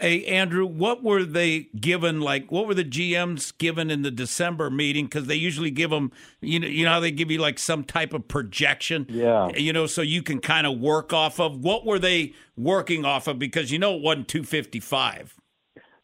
Hey, 0.02 0.24
Andrew, 0.26 0.66
what 0.66 1.04
were 1.04 1.26
they 1.26 1.68
given? 1.78 2.22
Like, 2.22 2.54
what 2.54 2.68
were 2.68 2.74
the 2.74 2.86
GMs 2.86 3.58
given 3.58 3.92
in 3.92 4.02
the 4.02 4.12
December 4.12 4.70
meeting? 4.70 5.06
Because 5.06 5.28
they 5.28 5.36
usually 5.36 5.72
give 5.72 5.90
them, 5.90 6.14
you 6.40 6.58
know, 6.58 6.68
you 6.68 6.86
know 6.86 6.92
how 6.92 7.00
they 7.02 7.12
give 7.12 7.30
you 7.30 7.38
like 7.38 7.60
some 7.60 7.84
type 7.84 8.14
of 8.14 8.26
projection. 8.30 9.06
Yeah. 9.10 9.50
You 9.50 9.74
know, 9.74 9.88
so 9.88 10.02
you 10.02 10.24
can 10.24 10.40
kind 10.40 10.66
of 10.66 10.80
work 10.80 11.12
off 11.12 11.38
of. 11.42 11.60
What 11.60 11.86
were 11.86 12.00
they 12.00 12.34
working 12.56 13.04
off 13.04 13.28
of? 13.28 13.40
Because 13.40 13.74
you 13.74 13.80
know 13.80 13.96
it 13.96 14.02
wasn't 14.02 14.30
two 14.30 14.46
fifty 14.46 14.80
five. 14.80 15.39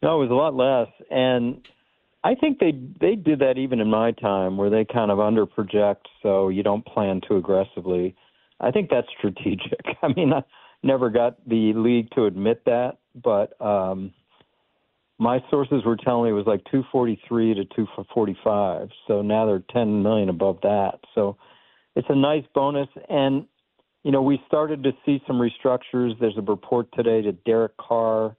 No, 0.05 0.21
it 0.21 0.29
was 0.29 0.29
a 0.29 0.35
lot 0.35 0.53
less, 0.53 0.87
and 1.09 1.67
I 2.23 2.35
think 2.35 2.59
they 2.59 2.73
they 3.01 3.15
did 3.15 3.39
that 3.39 3.57
even 3.57 3.79
in 3.79 3.89
my 3.89 4.11
time, 4.11 4.55
where 4.55 4.69
they 4.69 4.85
kind 4.85 5.09
of 5.09 5.19
under 5.19 5.47
project, 5.47 6.07
so 6.21 6.49
you 6.49 6.61
don't 6.61 6.85
plan 6.85 7.21
too 7.27 7.37
aggressively. 7.37 8.15
I 8.59 8.69
think 8.69 8.91
that's 8.91 9.07
strategic. 9.17 9.81
I 10.03 10.09
mean, 10.15 10.31
I 10.31 10.43
never 10.83 11.09
got 11.09 11.37
the 11.49 11.73
league 11.73 12.11
to 12.11 12.25
admit 12.25 12.65
that, 12.65 12.99
but 13.15 13.59
um, 13.59 14.13
my 15.17 15.39
sources 15.49 15.83
were 15.83 15.97
telling 15.97 16.25
me 16.25 16.29
it 16.29 16.33
was 16.33 16.45
like 16.45 16.63
243 16.65 17.55
to 17.55 17.65
245. 17.65 18.89
So 19.07 19.23
now 19.23 19.47
they're 19.47 19.63
10 19.71 20.03
million 20.03 20.29
above 20.29 20.59
that. 20.61 20.99
So 21.15 21.35
it's 21.95 22.09
a 22.11 22.15
nice 22.15 22.45
bonus, 22.53 22.89
and 23.09 23.47
you 24.03 24.11
know 24.11 24.21
we 24.21 24.39
started 24.45 24.83
to 24.83 24.91
see 25.03 25.19
some 25.25 25.37
restructures. 25.37 26.11
There's 26.19 26.37
a 26.37 26.43
report 26.43 26.89
today 26.93 27.23
that 27.23 27.43
Derek 27.43 27.75
Carr 27.77 28.37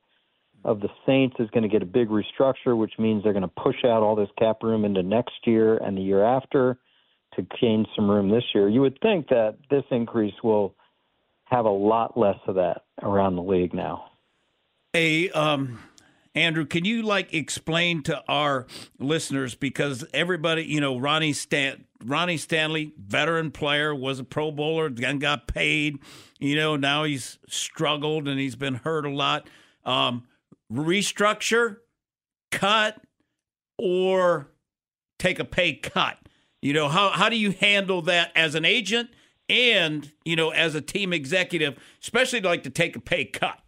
of 0.67 0.81
the 0.81 0.89
Saints 1.07 1.37
is 1.39 1.49
going 1.51 1.63
to 1.63 1.69
get 1.69 1.81
a 1.81 1.87
big 1.87 2.09
restructure, 2.09 2.77
which 2.77 2.95
means 2.99 3.23
they're 3.23 3.33
going 3.33 3.43
to 3.43 3.63
push 3.63 3.85
out 3.85 4.03
all 4.03 4.17
this 4.17 4.29
cap 4.37 4.63
room 4.63 4.85
into 4.85 5.03
next 5.03 5.47
year 5.47 5.79
and 5.79 5.97
the 5.97 6.03
year 6.03 6.25
after 6.25 6.77
to 7.37 7.47
gain 7.61 7.87
some 7.95 8.11
room 8.11 8.29
this 8.29 8.43
year. 8.53 8.69
You 8.69 8.81
would 8.81 8.99
think 9.01 9.29
that 9.29 9.59
this 9.71 9.85
increase 9.93 10.35
will 10.43 10.75
have 11.45 11.67
a 11.67 11.71
lot 11.71 12.19
less 12.19 12.39
of 12.49 12.57
that 12.57 12.83
around 13.01 13.37
the 13.37 13.43
league 13.43 13.73
now. 13.73 14.11
Hey, 14.93 15.31
um, 15.31 15.79
Andrew, 16.35 16.67
can 16.67 16.85
you 16.85 17.03
like 17.03 17.33
explain 17.33 18.03
to 18.05 18.25
our 18.29 18.67
listeners 18.99 19.55
because 19.55 20.05
everybody, 20.13 20.65
you 20.65 20.81
know, 20.81 20.99
Ronnie 20.99 21.33
Stan 21.33 21.85
Ronnie 22.05 22.39
Stanley, 22.39 22.93
veteran 22.99 23.53
player, 23.53 23.95
was 23.95 24.19
a 24.19 24.25
Pro 24.25 24.51
Bowler, 24.51 24.91
then 24.91 25.19
got 25.19 25.47
paid. 25.47 25.99
You 26.41 26.57
know, 26.57 26.77
now 26.77 27.05
he's 27.05 27.39
struggled 27.49 28.27
and 28.27 28.41
he's 28.41 28.57
been 28.57 28.75
hurt 28.75 29.07
a 29.07 29.11
lot. 29.11 29.49
Um, 29.85 30.25
restructure, 30.73 31.79
cut, 32.51 33.01
or 33.79 34.49
take 35.19 35.39
a 35.39 35.45
pay 35.45 35.75
cut. 35.75 36.19
You 36.63 36.73
know, 36.73 36.89
how 36.89 37.11
how 37.11 37.29
do 37.29 37.37
you 37.37 37.53
handle 37.53 38.03
that 38.03 38.33
as 38.35 38.55
an 38.55 38.65
agent 38.65 39.11
and 39.49 40.11
you 40.25 40.37
know 40.37 40.51
as 40.51 40.75
a 40.75 40.81
team 40.81 41.13
executive, 41.13 41.79
especially 42.03 42.41
like 42.41 42.63
to 42.65 42.71
take 42.71 42.97
a 42.97 43.01
pay 43.01 43.25
cut? 43.25 43.61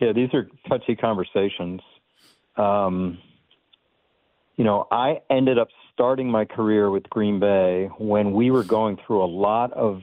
Yeah, 0.00 0.12
these 0.12 0.28
are 0.32 0.48
touchy 0.68 0.94
conversations. 0.94 1.80
Um, 2.56 3.18
you 4.56 4.64
know, 4.64 4.86
I 4.90 5.20
ended 5.30 5.58
up 5.58 5.68
starting 5.92 6.30
my 6.30 6.44
career 6.44 6.90
with 6.90 7.08
Green 7.10 7.40
Bay 7.40 7.88
when 7.98 8.32
we 8.32 8.50
were 8.50 8.64
going 8.64 8.98
through 9.06 9.22
a 9.22 9.26
lot 9.26 9.72
of 9.72 10.02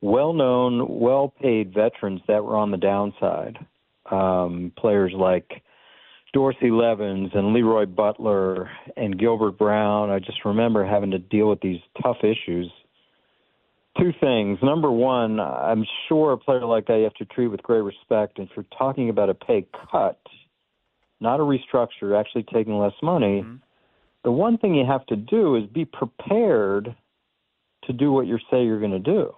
well 0.00 0.32
known, 0.32 1.00
well 1.00 1.32
paid 1.40 1.72
veterans 1.72 2.20
that 2.28 2.44
were 2.44 2.56
on 2.56 2.70
the 2.70 2.76
downside. 2.76 3.58
Um, 4.10 4.72
players 4.76 5.12
like 5.16 5.62
Dorsey 6.34 6.70
Levens 6.70 7.30
and 7.32 7.54
Leroy 7.54 7.86
Butler 7.86 8.68
and 8.96 9.18
Gilbert 9.18 9.56
Brown. 9.56 10.10
I 10.10 10.18
just 10.18 10.44
remember 10.44 10.84
having 10.84 11.12
to 11.12 11.18
deal 11.18 11.48
with 11.48 11.60
these 11.60 11.80
tough 12.02 12.18
issues. 12.22 12.70
Two 13.96 14.12
things. 14.20 14.58
Number 14.60 14.90
one, 14.90 15.38
I'm 15.38 15.86
sure 16.08 16.32
a 16.32 16.36
player 16.36 16.66
like 16.66 16.88
that 16.88 16.96
you 16.96 17.04
have 17.04 17.14
to 17.14 17.24
treat 17.26 17.46
with 17.46 17.62
great 17.62 17.82
respect. 17.82 18.38
And 18.38 18.48
if 18.48 18.56
you're 18.56 18.66
talking 18.76 19.08
about 19.08 19.30
a 19.30 19.34
pay 19.34 19.64
cut, 19.90 20.20
not 21.20 21.38
a 21.38 21.44
restructure, 21.44 22.18
actually 22.18 22.44
taking 22.52 22.76
less 22.76 22.94
money, 23.00 23.42
mm-hmm. 23.42 23.56
the 24.24 24.32
one 24.32 24.58
thing 24.58 24.74
you 24.74 24.84
have 24.84 25.06
to 25.06 25.16
do 25.16 25.54
is 25.54 25.64
be 25.72 25.84
prepared 25.84 26.94
to 27.84 27.92
do 27.92 28.10
what 28.10 28.26
you 28.26 28.38
say 28.50 28.64
you're 28.64 28.80
going 28.80 28.90
to 28.90 28.98
do. 28.98 29.32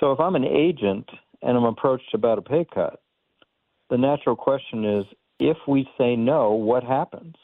So 0.00 0.10
if 0.10 0.18
I'm 0.18 0.34
an 0.34 0.44
agent 0.44 1.08
and 1.42 1.56
I'm 1.56 1.64
approached 1.64 2.12
about 2.12 2.38
a 2.38 2.42
pay 2.42 2.66
cut, 2.74 3.00
the 3.94 3.98
natural 3.98 4.34
question 4.34 4.84
is 4.84 5.04
if 5.38 5.56
we 5.68 5.88
say 5.96 6.16
no, 6.16 6.50
what 6.50 6.82
happens? 6.82 7.36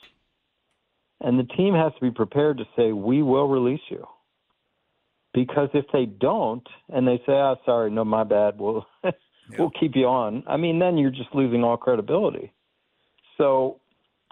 And 1.20 1.38
the 1.38 1.44
team 1.44 1.74
has 1.74 1.92
to 1.94 2.00
be 2.00 2.10
prepared 2.10 2.58
to 2.58 2.64
say, 2.76 2.90
we 2.90 3.22
will 3.22 3.46
release 3.46 3.86
you. 3.88 4.04
Because 5.32 5.68
if 5.74 5.84
they 5.92 6.06
don't, 6.06 6.66
and 6.88 7.06
they 7.06 7.18
say, 7.18 7.34
oh, 7.34 7.54
sorry, 7.64 7.92
no, 7.92 8.04
my 8.04 8.24
bad, 8.24 8.58
we'll, 8.58 8.84
yeah. 9.04 9.12
we'll 9.60 9.70
keep 9.78 9.92
you 9.94 10.06
on, 10.06 10.42
I 10.48 10.56
mean, 10.56 10.80
then 10.80 10.98
you're 10.98 11.12
just 11.12 11.32
losing 11.34 11.62
all 11.62 11.76
credibility. 11.76 12.52
So 13.38 13.78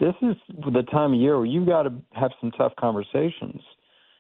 this 0.01 0.15
is 0.21 0.35
the 0.49 0.83
time 0.91 1.15
of 1.15 1.21
year 1.21 1.37
where 1.37 1.47
you've 1.47 1.69
got 1.69 1.85
to 1.85 1.93
have 2.15 2.33
some 2.41 2.51
tough 2.51 2.73
conversations. 2.81 3.61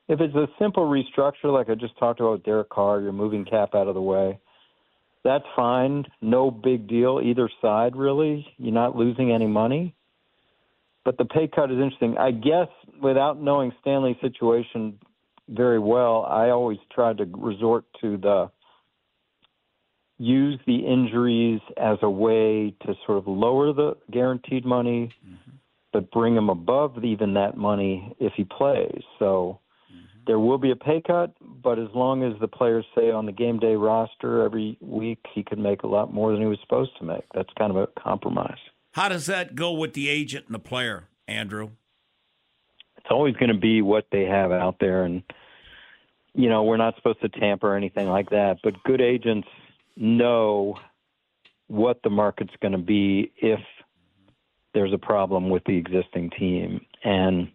If 0.06 0.20
it's 0.20 0.37
a 0.37 0.46
simple 0.56 0.84
restructure, 0.84 1.52
like 1.52 1.68
I 1.68 1.74
just 1.74 1.98
talked 1.98 2.20
about 2.20 2.44
Derek 2.44 2.68
Carr, 2.68 3.00
you're 3.00 3.12
moving 3.12 3.44
cap 3.44 3.74
out 3.74 3.88
of 3.88 3.94
the 3.94 4.00
way 4.00 4.38
that's 5.24 5.44
fine. 5.57 6.04
No 6.20 6.50
big 6.50 6.88
deal 6.88 7.20
either 7.22 7.50
side, 7.61 7.96
really. 7.96 8.46
You're 8.59 8.72
not 8.72 8.96
losing 8.96 9.33
any 9.33 9.46
money. 9.46 9.94
But 11.04 11.18
the 11.18 11.24
pay 11.24 11.48
cut 11.48 11.70
is 11.70 11.78
interesting. 11.78 12.16
I 12.18 12.31
guess 12.31 12.68
without 13.00 13.40
knowing 13.40 13.72
Stanley's 13.81 14.16
situation 14.20 14.98
very 15.48 15.78
well, 15.78 16.26
I 16.28 16.50
always 16.50 16.78
tried 16.92 17.18
to 17.18 17.24
resort 17.33 17.85
to 18.00 18.16
the 18.16 18.50
use 20.18 20.59
the 20.66 20.78
injuries 20.78 21.61
as 21.76 21.98
a 22.02 22.11
way 22.11 22.74
to 22.85 22.94
sort 23.07 23.18
of 23.18 23.28
lower 23.28 23.72
the 23.72 23.96
guaranteed 24.11 24.64
money, 24.66 25.12
mm-hmm. 25.24 25.50
but 25.92 26.11
bring 26.11 26.37
him 26.37 26.50
above 26.50 27.04
even 27.04 27.35
that 27.35 27.57
money 27.57 28.14
if 28.18 28.33
he 28.37 28.44
plays. 28.44 29.02
So 29.18 29.61
there 30.28 30.38
will 30.38 30.58
be 30.58 30.70
a 30.70 30.76
pay 30.76 31.02
cut, 31.04 31.32
but 31.40 31.78
as 31.78 31.88
long 31.94 32.22
as 32.22 32.38
the 32.38 32.46
players 32.46 32.84
say 32.94 33.10
on 33.10 33.24
the 33.24 33.32
game 33.32 33.58
day 33.58 33.74
roster 33.74 34.42
every 34.42 34.76
week 34.82 35.18
he 35.34 35.42
could 35.42 35.58
make 35.58 35.82
a 35.82 35.86
lot 35.86 36.12
more 36.12 36.32
than 36.32 36.40
he 36.42 36.46
was 36.46 36.58
supposed 36.60 36.90
to 36.98 37.04
make. 37.04 37.24
That's 37.34 37.48
kind 37.58 37.70
of 37.70 37.76
a 37.78 37.86
compromise. 37.98 38.58
How 38.92 39.08
does 39.08 39.24
that 39.26 39.54
go 39.54 39.72
with 39.72 39.94
the 39.94 40.10
agent 40.10 40.44
and 40.46 40.54
the 40.54 40.60
player, 40.60 41.08
Andrew? 41.26 41.70
It's 42.98 43.06
always 43.10 43.34
going 43.36 43.48
to 43.48 43.58
be 43.58 43.80
what 43.80 44.06
they 44.12 44.24
have 44.24 44.52
out 44.52 44.76
there 44.78 45.04
and 45.04 45.22
you 46.34 46.48
know, 46.48 46.62
we're 46.62 46.76
not 46.76 46.94
supposed 46.94 47.20
to 47.22 47.28
tamper 47.30 47.72
or 47.72 47.76
anything 47.76 48.06
like 48.06 48.30
that, 48.30 48.58
but 48.62 48.74
good 48.84 49.00
agents 49.00 49.48
know 49.96 50.78
what 51.66 52.00
the 52.04 52.10
market's 52.10 52.54
going 52.60 52.72
to 52.72 52.78
be 52.78 53.32
if 53.38 53.60
there's 54.74 54.92
a 54.92 54.98
problem 54.98 55.48
with 55.48 55.64
the 55.64 55.76
existing 55.76 56.30
team 56.38 56.82
and 57.02 57.50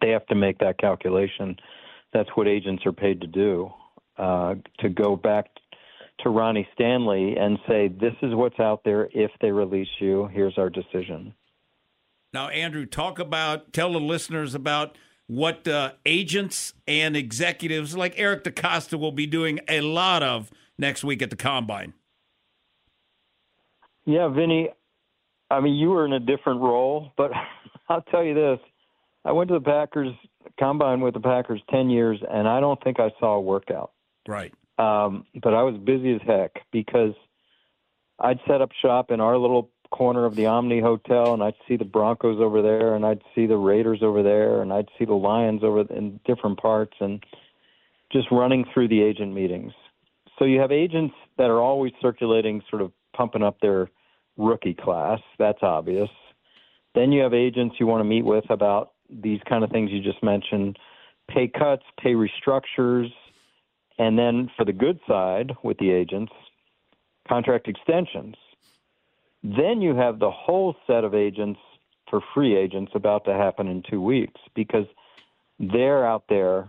they 0.00 0.10
have 0.10 0.26
to 0.26 0.34
make 0.34 0.58
that 0.58 0.78
calculation 0.78 1.56
that's 2.12 2.28
what 2.34 2.48
agents 2.48 2.84
are 2.86 2.92
paid 2.92 3.20
to 3.20 3.26
do. 3.26 3.70
Uh, 4.16 4.56
to 4.80 4.88
go 4.88 5.14
back 5.14 5.46
to 6.20 6.30
Ronnie 6.30 6.66
Stanley 6.74 7.36
and 7.36 7.58
say, 7.68 7.88
"This 7.88 8.14
is 8.22 8.34
what's 8.34 8.58
out 8.58 8.82
there. 8.84 9.08
If 9.12 9.30
they 9.40 9.52
release 9.52 9.88
you, 10.00 10.26
here's 10.26 10.58
our 10.58 10.68
decision." 10.68 11.34
Now, 12.32 12.48
Andrew, 12.48 12.84
talk 12.84 13.18
about 13.18 13.72
tell 13.72 13.92
the 13.92 14.00
listeners 14.00 14.54
about 14.54 14.98
what 15.28 15.68
uh, 15.68 15.92
agents 16.04 16.74
and 16.86 17.16
executives 17.16 17.96
like 17.96 18.14
Eric 18.16 18.44
DeCosta 18.44 18.98
will 18.98 19.12
be 19.12 19.26
doing 19.26 19.60
a 19.68 19.80
lot 19.82 20.22
of 20.22 20.50
next 20.78 21.04
week 21.04 21.22
at 21.22 21.30
the 21.30 21.36
combine. 21.36 21.94
Yeah, 24.04 24.28
Vinny. 24.28 24.70
I 25.50 25.60
mean, 25.60 25.74
you 25.74 25.90
were 25.90 26.04
in 26.04 26.12
a 26.12 26.20
different 26.20 26.60
role, 26.60 27.12
but 27.16 27.30
I'll 27.88 28.02
tell 28.02 28.24
you 28.24 28.34
this: 28.34 28.58
I 29.24 29.32
went 29.32 29.48
to 29.48 29.54
the 29.54 29.60
Packers 29.60 30.12
combine 30.58 31.00
with 31.00 31.14
the 31.14 31.20
Packers 31.20 31.60
10 31.70 31.90
years, 31.90 32.20
and 32.28 32.48
I 32.48 32.60
don't 32.60 32.82
think 32.82 33.00
I 33.00 33.10
saw 33.20 33.34
a 33.34 33.40
workout. 33.40 33.92
Right. 34.26 34.52
Um, 34.78 35.26
but 35.42 35.54
I 35.54 35.62
was 35.62 35.76
busy 35.76 36.14
as 36.14 36.20
heck 36.26 36.52
because 36.72 37.14
I'd 38.18 38.40
set 38.46 38.60
up 38.60 38.70
shop 38.80 39.10
in 39.10 39.20
our 39.20 39.36
little 39.36 39.70
corner 39.90 40.24
of 40.24 40.36
the 40.36 40.46
Omni 40.46 40.80
Hotel, 40.80 41.34
and 41.34 41.42
I'd 41.42 41.54
see 41.66 41.76
the 41.76 41.84
Broncos 41.84 42.40
over 42.40 42.62
there, 42.62 42.94
and 42.94 43.04
I'd 43.04 43.22
see 43.34 43.46
the 43.46 43.56
Raiders 43.56 44.00
over 44.02 44.22
there, 44.22 44.62
and 44.62 44.72
I'd 44.72 44.88
see 44.98 45.04
the 45.04 45.14
Lions 45.14 45.62
over 45.64 45.80
in 45.92 46.20
different 46.24 46.60
parts, 46.60 46.94
and 47.00 47.24
just 48.12 48.28
running 48.30 48.64
through 48.72 48.88
the 48.88 49.02
agent 49.02 49.34
meetings. 49.34 49.72
So 50.38 50.44
you 50.44 50.60
have 50.60 50.72
agents 50.72 51.14
that 51.36 51.50
are 51.50 51.60
always 51.60 51.92
circulating, 52.00 52.62
sort 52.70 52.82
of 52.82 52.92
pumping 53.16 53.42
up 53.42 53.60
their 53.60 53.90
rookie 54.36 54.74
class. 54.74 55.20
That's 55.38 55.62
obvious. 55.62 56.10
Then 56.94 57.12
you 57.12 57.22
have 57.22 57.34
agents 57.34 57.76
you 57.78 57.86
want 57.86 58.00
to 58.00 58.04
meet 58.04 58.24
with 58.24 58.48
about 58.50 58.92
these 59.10 59.40
kind 59.48 59.64
of 59.64 59.70
things 59.70 59.90
you 59.90 60.02
just 60.02 60.22
mentioned 60.22 60.78
pay 61.28 61.48
cuts, 61.48 61.82
pay 62.00 62.14
restructures, 62.14 63.10
and 63.98 64.18
then 64.18 64.50
for 64.56 64.64
the 64.64 64.72
good 64.72 64.98
side 65.06 65.52
with 65.62 65.76
the 65.78 65.90
agents, 65.90 66.32
contract 67.28 67.68
extensions. 67.68 68.36
Then 69.42 69.82
you 69.82 69.94
have 69.94 70.18
the 70.18 70.30
whole 70.30 70.74
set 70.86 71.04
of 71.04 71.14
agents 71.14 71.60
for 72.08 72.20
free 72.34 72.56
agents 72.56 72.92
about 72.94 73.24
to 73.26 73.34
happen 73.34 73.68
in 73.68 73.82
two 73.88 74.00
weeks 74.00 74.40
because 74.54 74.86
they're 75.58 76.06
out 76.06 76.24
there 76.28 76.68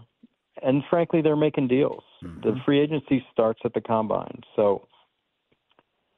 and 0.62 0.84
frankly 0.90 1.22
they're 1.22 1.36
making 1.36 1.68
deals. 1.68 2.04
Mm-hmm. 2.24 2.42
The 2.42 2.56
free 2.66 2.80
agency 2.80 3.26
starts 3.32 3.62
at 3.64 3.74
the 3.74 3.82
combine. 3.82 4.42
So 4.56 4.88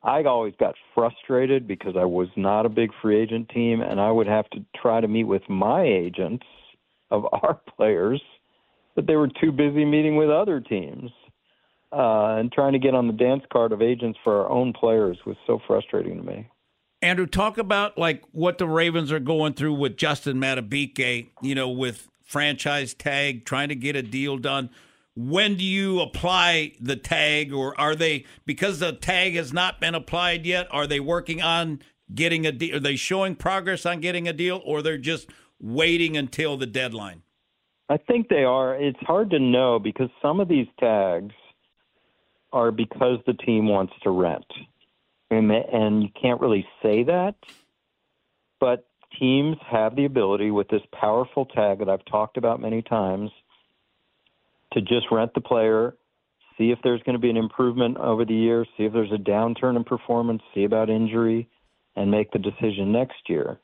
I 0.03 0.23
always 0.23 0.55
got 0.59 0.75
frustrated 0.95 1.67
because 1.67 1.95
I 1.95 2.05
was 2.05 2.27
not 2.35 2.65
a 2.65 2.69
big 2.69 2.89
free 3.01 3.21
agent 3.21 3.49
team, 3.49 3.81
and 3.81 3.99
I 3.99 4.09
would 4.09 4.27
have 4.27 4.49
to 4.51 4.65
try 4.75 4.99
to 4.99 5.07
meet 5.07 5.25
with 5.25 5.43
my 5.47 5.83
agents 5.83 6.45
of 7.11 7.25
our 7.31 7.59
players, 7.77 8.21
but 8.95 9.07
they 9.07 9.15
were 9.15 9.29
too 9.29 9.51
busy 9.51 9.85
meeting 9.85 10.15
with 10.15 10.29
other 10.29 10.59
teams. 10.59 11.11
Uh, 11.93 12.37
and 12.39 12.53
trying 12.53 12.71
to 12.71 12.79
get 12.79 12.95
on 12.95 13.07
the 13.07 13.13
dance 13.13 13.43
card 13.51 13.73
of 13.73 13.81
agents 13.81 14.17
for 14.23 14.41
our 14.41 14.49
own 14.49 14.71
players 14.71 15.17
was 15.25 15.35
so 15.45 15.59
frustrating 15.67 16.15
to 16.15 16.23
me. 16.23 16.47
Andrew, 17.01 17.25
talk 17.25 17.57
about 17.57 17.97
like 17.97 18.23
what 18.31 18.59
the 18.59 18.67
Ravens 18.67 19.11
are 19.11 19.19
going 19.19 19.55
through 19.55 19.73
with 19.73 19.97
Justin 19.97 20.37
Madubuike, 20.37 21.31
you 21.41 21.53
know, 21.53 21.67
with 21.67 22.07
franchise 22.23 22.93
tag, 22.93 23.43
trying 23.43 23.67
to 23.67 23.75
get 23.75 23.97
a 23.97 24.01
deal 24.01 24.37
done 24.37 24.69
when 25.15 25.55
do 25.55 25.63
you 25.63 25.99
apply 25.99 26.73
the 26.79 26.95
tag 26.95 27.53
or 27.53 27.79
are 27.79 27.95
they 27.95 28.25
because 28.45 28.79
the 28.79 28.93
tag 28.93 29.35
has 29.35 29.51
not 29.51 29.79
been 29.81 29.93
applied 29.93 30.45
yet 30.45 30.67
are 30.71 30.87
they 30.87 30.99
working 30.99 31.41
on 31.41 31.79
getting 32.13 32.45
a 32.45 32.51
deal 32.51 32.77
are 32.77 32.79
they 32.79 32.95
showing 32.95 33.35
progress 33.35 33.85
on 33.85 33.99
getting 33.99 34.27
a 34.27 34.33
deal 34.33 34.61
or 34.65 34.81
they're 34.81 34.97
just 34.97 35.29
waiting 35.59 36.15
until 36.17 36.57
the 36.57 36.65
deadline? 36.65 37.21
I 37.89 37.97
think 37.97 38.29
they 38.29 38.45
are. 38.45 38.75
It's 38.75 38.99
hard 39.01 39.31
to 39.31 39.39
know 39.39 39.77
because 39.77 40.09
some 40.21 40.39
of 40.39 40.47
these 40.47 40.67
tags 40.79 41.35
are 42.53 42.71
because 42.71 43.19
the 43.27 43.33
team 43.33 43.67
wants 43.67 43.93
to 44.03 44.09
rent. 44.11 44.45
And 45.29 45.51
and 45.51 46.03
you 46.03 46.09
can't 46.21 46.39
really 46.39 46.65
say 46.81 47.03
that 47.03 47.35
but 48.61 48.87
teams 49.19 49.57
have 49.69 49.97
the 49.97 50.05
ability 50.05 50.51
with 50.51 50.69
this 50.69 50.83
powerful 50.93 51.45
tag 51.47 51.79
that 51.79 51.89
I've 51.89 52.05
talked 52.05 52.37
about 52.37 52.61
many 52.61 52.81
times 52.81 53.29
to 54.73 54.81
just 54.81 55.07
rent 55.11 55.33
the 55.33 55.41
player, 55.41 55.95
see 56.57 56.71
if 56.71 56.79
there's 56.83 57.01
going 57.03 57.15
to 57.15 57.19
be 57.19 57.29
an 57.29 57.37
improvement 57.37 57.97
over 57.97 58.25
the 58.25 58.33
year, 58.33 58.65
see 58.77 58.83
if 58.83 58.93
there's 58.93 59.11
a 59.11 59.17
downturn 59.17 59.75
in 59.75 59.83
performance, 59.83 60.41
see 60.53 60.63
about 60.63 60.89
injury, 60.89 61.47
and 61.95 62.09
make 62.09 62.31
the 62.31 62.39
decision 62.39 62.91
next 62.91 63.29
year. 63.29 63.59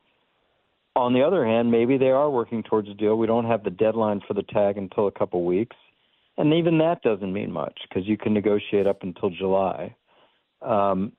on 0.96 1.14
the 1.14 1.22
other 1.22 1.46
hand, 1.46 1.72
maybe 1.72 1.98
they 1.98 2.10
are 2.10 2.30
working 2.30 2.64
towards 2.64 2.90
a 2.90 2.94
deal. 2.96 3.16
We 3.18 3.28
don't 3.28 3.46
have 3.46 3.64
the 3.64 3.70
deadline 3.70 4.20
for 4.28 4.34
the 4.34 4.42
tag 4.42 4.78
until 4.78 5.06
a 5.08 5.12
couple 5.12 5.46
weeks, 5.46 5.76
and 6.38 6.54
even 6.54 6.80
that 6.80 7.04
doesn't 7.04 7.32
mean 7.32 7.52
much 7.52 7.78
because 7.88 8.08
you 8.08 8.18
can 8.18 8.34
negotiate 8.34 8.88
up 8.88 9.04
until 9.04 9.30
July. 9.30 9.96
Um, 10.64 11.12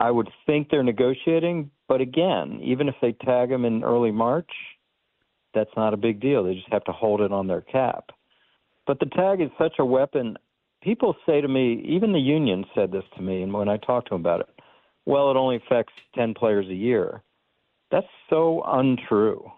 I 0.00 0.10
would 0.10 0.28
think 0.46 0.70
they're 0.70 0.82
negotiating, 0.82 1.70
but 1.86 2.00
again, 2.00 2.60
even 2.64 2.88
if 2.88 2.94
they 3.02 3.12
tag 3.12 3.50
him 3.50 3.64
in 3.66 3.84
early 3.84 4.10
March, 4.10 4.50
that's 5.54 5.70
not 5.76 5.94
a 5.94 5.98
big 5.98 6.20
deal. 6.20 6.42
They 6.42 6.54
just 6.54 6.72
have 6.72 6.84
to 6.84 6.92
hold 6.92 7.20
it 7.20 7.30
on 7.30 7.46
their 7.46 7.60
cap. 7.60 8.10
But 8.86 9.00
the 9.00 9.06
tag 9.06 9.40
is 9.40 9.50
such 9.58 9.74
a 9.78 9.84
weapon. 9.84 10.36
People 10.82 11.14
say 11.26 11.40
to 11.40 11.48
me, 11.48 11.82
even 11.86 12.12
the 12.12 12.18
union 12.18 12.64
said 12.74 12.92
this 12.92 13.04
to 13.16 13.22
me, 13.22 13.42
and 13.42 13.52
when 13.52 13.68
I 13.68 13.78
talked 13.78 14.08
to 14.08 14.14
them 14.14 14.20
about 14.20 14.40
it, 14.40 14.48
well, 15.06 15.30
it 15.30 15.36
only 15.36 15.56
affects 15.56 15.92
10 16.14 16.34
players 16.34 16.66
a 16.68 16.74
year. 16.74 17.22
That's 17.90 18.06
so 18.30 18.62
untrue. 18.66 19.50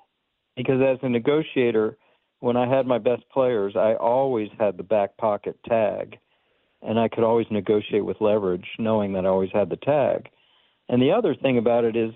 Because 0.57 0.81
as 0.81 0.99
a 1.03 1.09
negotiator, 1.09 1.97
when 2.41 2.57
I 2.57 2.69
had 2.69 2.87
my 2.87 2.99
best 2.99 3.23
players, 3.33 3.75
I 3.77 3.95
always 3.95 4.49
had 4.59 4.77
the 4.77 4.83
back 4.83 5.17
pocket 5.17 5.59
tag, 5.69 6.19
and 6.83 6.99
I 6.99 7.09
could 7.09 7.25
always 7.25 7.47
negotiate 7.51 8.05
with 8.05 8.21
leverage, 8.21 8.67
knowing 8.79 9.13
that 9.13 9.27
I 9.27 9.29
always 9.29 9.51
had 9.53 9.71
the 9.71 9.77
tag. 9.77 10.29
And 10.89 11.03
the 11.03 11.13
other 11.13 11.35
thing 11.35 11.59
about 11.59 11.85
it 11.85 11.97
is, 11.97 12.13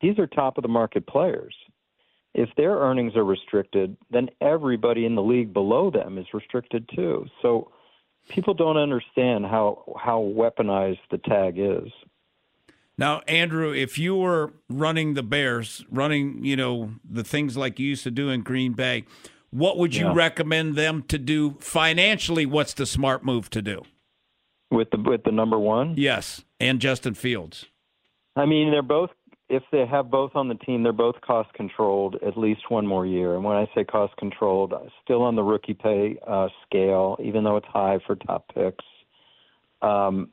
these 0.00 0.18
are 0.18 0.26
top 0.26 0.58
of 0.58 0.62
the 0.62 0.68
market 0.68 1.06
players. 1.06 1.54
If 2.34 2.50
their 2.56 2.72
earnings 2.72 3.14
are 3.16 3.24
restricted, 3.24 3.96
then 4.10 4.28
everybody 4.40 5.06
in 5.06 5.14
the 5.14 5.22
league 5.22 5.52
below 5.52 5.90
them 5.90 6.18
is 6.18 6.26
restricted 6.34 6.88
too. 6.94 7.26
So 7.40 7.70
people 8.28 8.54
don't 8.54 8.76
understand 8.76 9.46
how 9.46 9.84
how 10.02 10.20
weaponized 10.20 10.98
the 11.10 11.18
tag 11.18 11.54
is. 11.58 11.92
Now, 12.96 13.20
Andrew, 13.26 13.72
if 13.72 13.98
you 13.98 14.14
were 14.16 14.52
running 14.68 15.14
the 15.14 15.22
Bears, 15.22 15.84
running, 15.90 16.44
you 16.44 16.54
know, 16.54 16.92
the 17.08 17.24
things 17.24 17.56
like 17.56 17.80
you 17.80 17.88
used 17.88 18.04
to 18.04 18.10
do 18.10 18.28
in 18.28 18.42
Green 18.42 18.72
Bay, 18.72 19.04
what 19.50 19.78
would 19.78 19.96
you 19.96 20.06
Yeah. 20.06 20.14
recommend 20.14 20.76
them 20.76 21.02
to 21.08 21.18
do 21.18 21.56
financially? 21.60 22.46
What's 22.46 22.74
the 22.74 22.86
smart 22.86 23.24
move 23.24 23.50
to 23.50 23.62
do? 23.62 23.82
With 24.70 24.90
the 24.90 24.98
with 24.98 25.24
the 25.24 25.32
number 25.32 25.58
one? 25.58 25.94
Yes, 25.96 26.44
and 26.58 26.80
Justin 26.80 27.14
Fields. 27.14 27.66
I 28.36 28.46
mean, 28.46 28.72
they're 28.72 28.82
both 28.82 29.10
if 29.54 29.62
they 29.70 29.86
have 29.86 30.10
both 30.10 30.32
on 30.34 30.48
the 30.48 30.54
team, 30.54 30.82
they're 30.82 30.92
both 30.92 31.20
cost 31.20 31.52
controlled 31.54 32.16
at 32.26 32.36
least 32.36 32.62
one 32.70 32.86
more 32.86 33.06
year. 33.06 33.34
And 33.34 33.44
when 33.44 33.56
I 33.56 33.68
say 33.74 33.84
cost 33.84 34.16
controlled, 34.16 34.72
still 35.02 35.22
on 35.22 35.36
the 35.36 35.42
rookie 35.42 35.74
pay 35.74 36.16
uh, 36.26 36.48
scale, 36.66 37.16
even 37.22 37.44
though 37.44 37.56
it's 37.56 37.66
high 37.66 37.98
for 38.06 38.16
top 38.16 38.46
picks. 38.54 38.84
Um, 39.82 40.30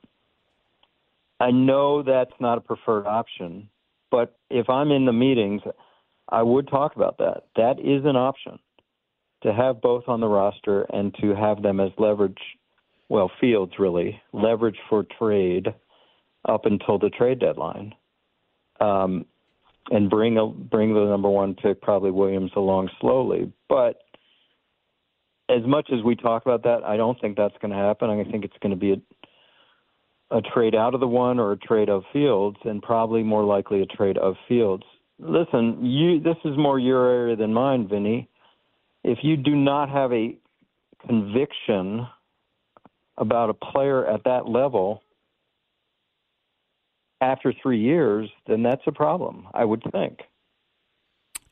I 1.40 1.52
know 1.52 2.04
that's 2.04 2.34
not 2.40 2.58
a 2.58 2.62
preferred 2.62 3.08
option, 3.08 3.70
but 4.10 4.38
if 4.50 4.70
I'm 4.70 4.92
in 4.92 5.06
the 5.06 5.14
meetings, 5.14 5.62
I 6.30 6.42
would 6.42 6.68
talk 6.68 6.96
about 6.96 7.18
that. 7.18 7.44
That 7.56 7.80
is 7.80 8.06
an 8.06 8.16
option 8.16 8.60
to 9.44 9.54
have 9.54 9.82
both 9.82 10.04
on 10.08 10.22
the 10.22 10.28
roster 10.28 10.84
and 10.84 11.14
to 11.22 11.36
have 11.36 11.62
them 11.62 11.80
as 11.80 11.92
leverage. 11.98 12.38
Well, 13.10 13.32
Fields 13.42 13.74
really 13.78 14.22
leverage 14.34 14.78
for 14.90 15.06
trade 15.20 15.68
up 16.48 16.66
until 16.66 16.98
the 16.98 17.10
trade 17.10 17.40
deadline, 17.40 17.94
um, 18.82 19.26
and 19.90 20.10
bring 20.10 20.38
a, 20.38 20.48
bring 20.48 20.94
the 20.94 21.06
number 21.06 21.30
one 21.30 21.54
pick, 21.54 21.82
probably 21.82 22.12
Williams, 22.12 22.52
along 22.56 22.90
slowly. 23.00 23.52
But 23.70 24.02
as 25.50 25.66
much 25.66 25.90
as 25.94 26.04
we 26.04 26.16
talk 26.16 26.46
about 26.46 26.64
that, 26.64 26.84
I 26.84 26.98
don't 26.98 27.20
think 27.22 27.38
that's 27.38 27.56
going 27.62 27.72
to 27.72 27.78
happen. 27.78 28.10
I 28.10 28.24
think 28.30 28.44
it's 28.44 28.58
going 28.62 28.72
to 28.72 28.78
be 28.78 28.94
a, 30.32 30.38
a 30.38 30.42
trade 30.42 30.76
out 30.76 30.94
of 30.94 31.00
the 31.00 31.08
one 31.08 31.40
or 31.40 31.52
a 31.52 31.58
trade 31.58 31.90
of 31.90 32.04
Fields, 32.12 32.58
and 32.64 32.82
probably 32.82 33.24
more 33.24 33.44
likely 33.44 33.82
a 33.82 33.86
trade 33.86 34.18
of 34.18 34.36
Fields. 34.48 34.84
Listen, 35.20 35.86
you 35.86 36.20
this 36.20 36.38
is 36.46 36.58
more 36.58 36.80
your 36.80 37.08
area 37.08 37.36
than 37.36 37.54
mine, 37.54 37.88
Vinny. 37.88 38.28
If 39.04 39.20
you 39.22 39.38
do 39.38 39.56
not 39.56 39.90
have 39.90 40.12
a 40.12 40.36
conviction 41.08 42.08
about 43.18 43.50
a 43.50 43.54
player 43.54 44.06
at 44.06 44.24
that 44.24 44.48
level 44.48 45.04
after 47.22 47.54
three 47.62 47.80
years, 47.80 48.30
then 48.48 48.64
that's 48.64 48.82
a 48.88 48.92
problem, 48.92 49.48
I 49.54 49.64
would 49.64 49.84
think. 49.92 50.20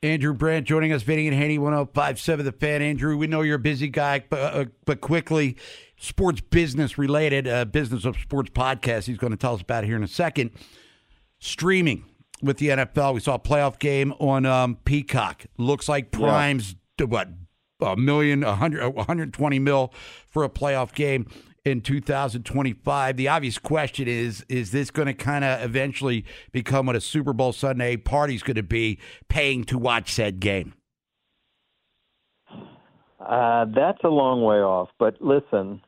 Andrew 0.01 0.34
Brandt 0.34 0.65
joining 0.65 0.93
us, 0.93 1.03
Vinny 1.03 1.27
and 1.27 1.36
Haney, 1.36 1.58
1057 1.58 2.45
The 2.45 2.51
Fan. 2.53 2.82
Andrew, 2.82 3.17
we 3.17 3.27
know 3.27 3.41
you're 3.41 3.58
a 3.58 3.60
busy 3.60 3.89
guy, 3.89 4.23
but, 4.29 4.39
uh, 4.39 4.65
but 4.86 5.01
quickly, 5.01 5.58
sports 5.97 6.39
business 6.39 6.97
related, 6.97 7.47
uh, 7.47 7.65
Business 7.65 8.05
of 8.05 8.17
Sports 8.17 8.49
podcast, 8.51 9.05
he's 9.05 9.17
going 9.17 9.32
to 9.32 9.38
tell 9.38 9.55
us 9.55 9.62
about 9.62 9.84
here 9.84 9.97
in 9.97 10.03
a 10.03 10.08
second. 10.08 10.51
Streaming 11.39 12.05
with 12.41 12.58
the 12.58 12.69
NFL. 12.69 13.13
We 13.13 13.19
saw 13.19 13.36
a 13.36 13.39
playoff 13.39 13.77
game 13.77 14.13
on 14.19 14.45
um, 14.45 14.77
Peacock. 14.86 15.45
Looks 15.58 15.89
like 15.89 16.12
Prime's, 16.12 16.75
what, 16.97 17.29
a 17.82 17.97
million, 17.97 18.43
a 18.43 18.55
hundred, 18.55 18.88
120 18.88 19.60
mil 19.60 19.93
for 20.27 20.45
a 20.45 20.49
playoff 20.49 20.93
game 20.93 21.27
in 21.69 21.82
2025. 21.82 23.15
The 23.15 23.27
obvious 23.27 23.58
question 23.58 24.08
is 24.08 24.45
is 24.49 24.71
this 24.71 24.91
going 24.91 25.08
to 25.08 25.13
kind 25.13 25.45
of 25.45 25.62
eventually 25.63 26.25
become 26.51 26.86
what 26.86 26.95
a 26.95 27.01
Super 27.01 27.34
Bowl 27.34 27.53
Sunday 27.53 27.95
party's 27.95 28.43
going 28.43 28.55
to 28.55 28.63
be 28.63 28.99
paying 29.29 29.63
to 29.65 29.77
watch 29.77 30.12
said 30.12 30.39
game? 30.39 30.73
Uh, 33.19 33.65
that's 33.75 33.99
a 34.03 34.10
long 34.10 34.43
way 34.43 34.58
off. 34.58 34.89
But 34.97 35.21
listen, 35.21 35.82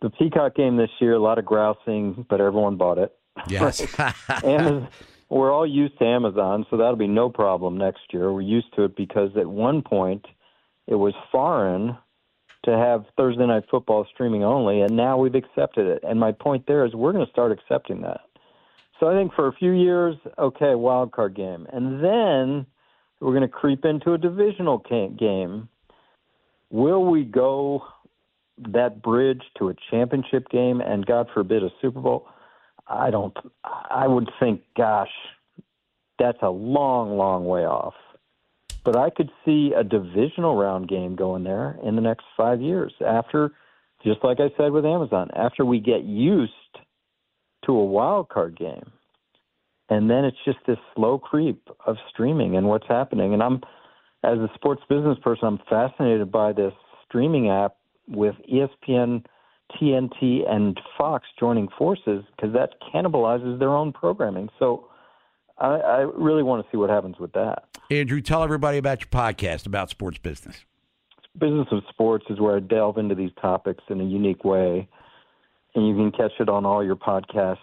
the 0.00 0.10
Peacock 0.10 0.56
game 0.56 0.76
this 0.76 0.90
year, 1.00 1.14
a 1.14 1.18
lot 1.18 1.38
of 1.38 1.44
grousing, 1.44 2.26
but 2.28 2.40
everyone 2.40 2.76
bought 2.76 2.98
it. 2.98 3.14
Yes. 3.46 3.80
Amazon, 4.44 4.88
we're 5.28 5.52
all 5.52 5.66
used 5.66 5.98
to 5.98 6.04
Amazon, 6.04 6.66
so 6.68 6.76
that'll 6.76 6.96
be 6.96 7.06
no 7.06 7.30
problem 7.30 7.78
next 7.78 8.00
year. 8.12 8.32
We're 8.32 8.42
used 8.42 8.74
to 8.76 8.84
it 8.84 8.96
because 8.96 9.30
at 9.36 9.46
one 9.46 9.82
point 9.82 10.26
it 10.86 10.96
was 10.96 11.14
foreign 11.30 11.96
to 12.64 12.70
have 12.76 13.04
Thursday 13.16 13.46
night 13.46 13.64
football 13.70 14.06
streaming 14.12 14.44
only, 14.44 14.80
and 14.80 14.96
now 14.96 15.18
we've 15.18 15.34
accepted 15.34 15.86
it. 15.86 16.04
And 16.06 16.18
my 16.20 16.32
point 16.32 16.66
there 16.66 16.84
is 16.84 16.94
we're 16.94 17.12
going 17.12 17.26
to 17.26 17.32
start 17.32 17.52
accepting 17.52 18.02
that. 18.02 18.20
So 19.00 19.08
I 19.08 19.14
think 19.14 19.34
for 19.34 19.48
a 19.48 19.52
few 19.52 19.72
years, 19.72 20.16
okay, 20.38 20.74
wild 20.74 21.12
card 21.12 21.34
game, 21.34 21.66
and 21.72 22.02
then 22.02 22.66
we're 23.20 23.32
going 23.32 23.42
to 23.42 23.48
creep 23.48 23.84
into 23.84 24.12
a 24.12 24.18
divisional 24.18 24.78
game. 25.18 25.68
Will 26.70 27.04
we 27.04 27.24
go 27.24 27.84
that 28.58 29.02
bridge 29.02 29.42
to 29.58 29.68
a 29.68 29.74
championship 29.90 30.48
game 30.50 30.80
and 30.80 31.04
God 31.04 31.28
forbid 31.34 31.62
a 31.62 31.70
Super 31.80 32.00
Bowl? 32.00 32.28
I 32.86 33.10
don't. 33.10 33.36
I 33.64 34.06
would 34.06 34.30
think, 34.40 34.62
gosh, 34.76 35.10
that's 36.18 36.38
a 36.42 36.50
long, 36.50 37.16
long 37.16 37.44
way 37.44 37.64
off. 37.64 37.94
But 38.84 38.96
I 38.96 39.10
could 39.10 39.30
see 39.44 39.72
a 39.76 39.84
divisional 39.84 40.56
round 40.56 40.88
game 40.88 41.14
going 41.14 41.44
there 41.44 41.78
in 41.84 41.94
the 41.94 42.02
next 42.02 42.24
five 42.36 42.60
years. 42.60 42.92
After, 43.06 43.52
just 44.04 44.24
like 44.24 44.38
I 44.40 44.50
said 44.56 44.72
with 44.72 44.84
Amazon, 44.84 45.30
after 45.36 45.64
we 45.64 45.78
get 45.78 46.02
used 46.02 46.52
to 47.66 47.72
a 47.72 47.84
wild 47.84 48.28
card 48.28 48.58
game, 48.58 48.90
and 49.88 50.10
then 50.10 50.24
it's 50.24 50.38
just 50.44 50.58
this 50.66 50.78
slow 50.94 51.18
creep 51.18 51.68
of 51.86 51.96
streaming 52.10 52.56
and 52.56 52.66
what's 52.66 52.86
happening. 52.88 53.34
And 53.34 53.42
I'm, 53.42 53.60
as 54.24 54.38
a 54.38 54.50
sports 54.54 54.82
business 54.88 55.18
person, 55.22 55.46
I'm 55.46 55.60
fascinated 55.68 56.32
by 56.32 56.52
this 56.52 56.72
streaming 57.04 57.50
app 57.50 57.76
with 58.08 58.34
ESPN, 58.50 59.24
TNT, 59.76 60.48
and 60.50 60.80
Fox 60.98 61.26
joining 61.38 61.68
forces 61.78 62.24
because 62.34 62.52
that 62.54 62.70
cannibalizes 62.92 63.58
their 63.58 63.70
own 63.70 63.92
programming. 63.92 64.48
So 64.58 64.88
I, 65.62 65.76
I 65.76 65.98
really 66.00 66.42
want 66.42 66.64
to 66.64 66.70
see 66.70 66.76
what 66.76 66.90
happens 66.90 67.18
with 67.18 67.32
that. 67.32 67.64
Andrew, 67.88 68.20
tell 68.20 68.42
everybody 68.42 68.78
about 68.78 69.00
your 69.00 69.08
podcast 69.08 69.64
about 69.64 69.90
sports 69.90 70.18
business. 70.18 70.64
Business 71.38 71.68
of 71.70 71.82
Sports 71.88 72.26
is 72.28 72.40
where 72.40 72.56
I 72.56 72.60
delve 72.60 72.98
into 72.98 73.14
these 73.14 73.30
topics 73.40 73.84
in 73.88 74.00
a 74.00 74.04
unique 74.04 74.44
way, 74.44 74.88
and 75.74 75.88
you 75.88 75.94
can 75.94 76.10
catch 76.10 76.32
it 76.40 76.48
on 76.48 76.66
all 76.66 76.84
your 76.84 76.96
podcast 76.96 77.58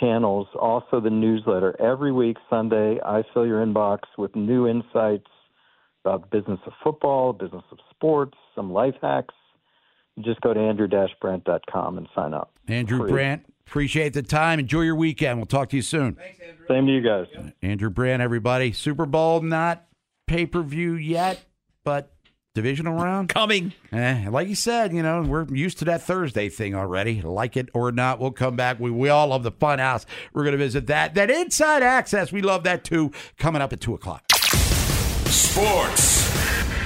channels. 0.00 0.48
Also, 0.58 1.00
the 1.00 1.10
newsletter 1.10 1.80
every 1.80 2.12
week, 2.12 2.36
Sunday. 2.50 2.98
I 3.04 3.22
fill 3.32 3.46
your 3.46 3.64
inbox 3.64 4.00
with 4.18 4.34
new 4.34 4.66
insights 4.66 5.28
about 6.04 6.28
the 6.28 6.38
business 6.38 6.60
of 6.66 6.72
football, 6.82 7.32
business 7.32 7.64
of 7.70 7.78
sports, 7.90 8.36
some 8.54 8.72
life 8.72 8.96
hacks. 9.00 9.34
Just 10.20 10.40
go 10.40 10.52
to 10.52 10.58
andrew-brandt.com 10.58 11.98
and 11.98 12.08
sign 12.14 12.34
up. 12.34 12.52
Andrew 12.66 12.98
Free. 12.98 13.10
Brandt, 13.10 13.46
appreciate 13.68 14.14
the 14.14 14.22
time. 14.22 14.58
Enjoy 14.58 14.80
your 14.80 14.96
weekend. 14.96 15.38
We'll 15.38 15.46
talk 15.46 15.68
to 15.70 15.76
you 15.76 15.82
soon. 15.82 16.16
Same 16.68 16.86
to 16.86 16.92
you 16.92 17.02
guys. 17.02 17.26
Andrew 17.62 17.90
Brandt, 17.90 18.22
everybody. 18.22 18.72
Super 18.72 19.04
Bowl, 19.04 19.42
not 19.42 19.84
pay 20.26 20.46
per 20.46 20.62
view 20.62 20.94
yet, 20.94 21.44
but 21.84 22.14
divisional 22.54 22.94
round 22.94 23.28
coming. 23.28 23.74
Eh, 23.92 24.26
like 24.30 24.48
you 24.48 24.54
said, 24.54 24.92
you 24.94 25.02
know, 25.02 25.22
we're 25.22 25.44
used 25.52 25.78
to 25.80 25.84
that 25.84 26.02
Thursday 26.02 26.48
thing 26.48 26.74
already. 26.74 27.20
Like 27.20 27.56
it 27.58 27.68
or 27.74 27.92
not, 27.92 28.18
we'll 28.18 28.30
come 28.30 28.56
back. 28.56 28.80
We, 28.80 28.90
we 28.90 29.10
all 29.10 29.28
love 29.28 29.42
the 29.42 29.52
fun 29.52 29.78
house. 29.78 30.06
We're 30.32 30.44
going 30.44 30.52
to 30.52 30.58
visit 30.58 30.86
that. 30.86 31.14
That 31.14 31.30
inside 31.30 31.82
access, 31.82 32.32
we 32.32 32.40
love 32.40 32.64
that 32.64 32.84
too. 32.84 33.12
Coming 33.36 33.60
up 33.60 33.72
at 33.74 33.80
2 33.82 33.92
o'clock. 33.94 34.24
Sports 35.26 36.26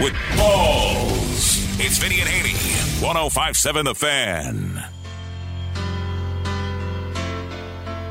with 0.01 0.15
balls. 0.37 1.59
It's 1.79 1.99
Vinny 1.99 2.21
and 2.21 2.29
Haney. 2.29 2.53
1057 3.05 3.85
The 3.85 3.95
Fan. 3.95 4.72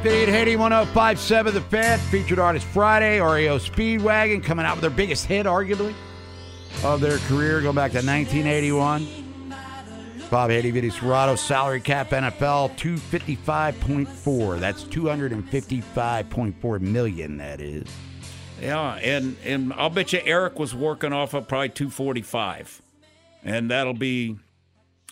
Haney 0.04 0.56
1057 0.56 1.54
The 1.54 1.62
Fan, 1.62 1.99
featured 1.99 2.39
artist 2.39 2.66
Friday, 2.66 3.20
REO 3.20 3.60
Speedwagon, 3.60 4.43
coming 4.43 4.66
out 4.66 4.74
with 4.76 4.82
their 4.82 4.89
biggest 4.89 5.28
hit, 5.28 5.45
arguably, 5.45 5.93
of 6.84 7.02
their 7.02 7.20
career, 7.20 7.62
going 7.62 7.76
back 7.76 7.91
to 7.91 7.97
1981. 7.97 9.08
Bob 10.32 10.49
Haney, 10.49 10.72
Vinny 10.72 10.89
salary 10.89 11.82
cap 11.82 12.10
NFL 12.10 12.76
255.4. 12.78 14.60
That's 14.60 14.84
255.4 14.86 16.82
million, 16.82 17.38
that 17.38 17.62
is. 17.62 17.86
Yeah, 18.60 18.95
and 18.95 19.36
and 19.43 19.72
I'll 19.74 19.91
bet 19.91 20.14
you 20.14 20.22
Eric 20.24 20.58
was 20.58 20.74
working 20.74 21.14
off 21.14 21.36
of 21.36 21.47
probably 21.47 21.70
245, 21.70 22.82
and 23.43 23.70
that'll 23.70 23.93
be 23.93 24.38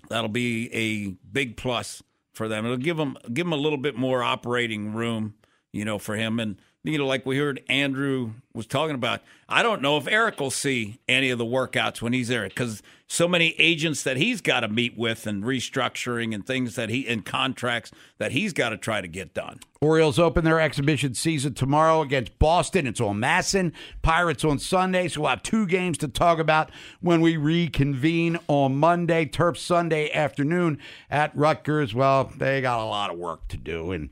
that'll 0.08 0.30
be 0.30 0.74
a 0.74 1.10
big 1.32 1.58
plus 1.58 2.02
for 2.40 2.48
them. 2.48 2.64
It'll 2.64 2.78
give 2.78 2.96
them 2.96 3.18
give 3.34 3.46
them 3.46 3.52
a 3.52 3.58
little 3.58 3.78
bit 3.78 3.98
more 3.98 4.24
operating 4.24 4.94
room, 4.94 5.34
you 5.72 5.86
know, 5.86 6.00
for 6.00 6.16
him. 6.16 6.40
And 6.40 6.58
you 6.84 6.98
know, 6.98 7.06
like 7.06 7.26
we 7.26 7.38
heard 7.38 7.62
Andrew 7.68 8.32
was 8.54 8.66
talking 8.66 8.96
about. 8.96 9.22
I 9.50 9.64
don't 9.64 9.82
know 9.82 9.98
if 9.98 10.08
Eric 10.08 10.40
will 10.40 10.52
see 10.52 11.00
any 11.08 11.30
of 11.30 11.38
the 11.38 11.46
workouts 11.46 12.02
when 12.02 12.14
he's 12.14 12.30
there 12.30 12.48
because 12.48 12.82
so 13.06 13.28
many 13.28 13.56
agents 13.58 14.04
that 14.04 14.18
he's 14.18 14.40
got 14.40 14.62
to 14.62 14.70
meet 14.70 14.98
with 14.98 15.28
and 15.28 15.44
restructuring 15.44 16.34
and 16.34 16.46
things 16.46 16.76
that 16.76 16.90
he 16.90 17.06
and 17.08 17.26
contracts 17.26 17.92
that 18.18 18.32
he's 18.32 18.54
got 18.54 18.70
to 18.70 18.78
try 18.78 19.02
to 19.02 19.08
get 19.08 19.34
done. 19.34 19.60
Orioles 19.82 20.20
open 20.20 20.46
their 20.46 20.60
exhibition 20.60 21.16
season 21.16 21.54
tomorrow 21.54 22.02
against 22.02 22.38
Boston. 22.40 22.88
It's 22.88 23.02
on 23.02 23.20
MASN. 23.20 23.74
Pirates 24.02 24.46
on 24.46 24.60
Sunday. 24.60 25.08
So 25.10 25.22
we'll 25.22 25.32
have 25.32 25.44
two 25.44 25.66
games 25.66 25.98
to 26.00 26.08
talk 26.08 26.40
about 26.40 26.72
when 27.02 27.20
we 27.20 27.36
reconvene 27.36 28.40
on 28.48 28.78
Monday. 28.78 29.26
Terp 29.26 29.58
Sunday 29.58 30.12
afternoon 30.12 30.78
at 31.10 31.36
Rutgers. 31.36 31.94
Well, 31.94 32.32
they 32.38 32.62
got 32.62 32.80
a 32.80 32.86
lot 32.86 33.10
of 33.12 33.18
work 33.18 33.48
to 33.50 33.58
do. 33.58 33.92
And 33.92 34.12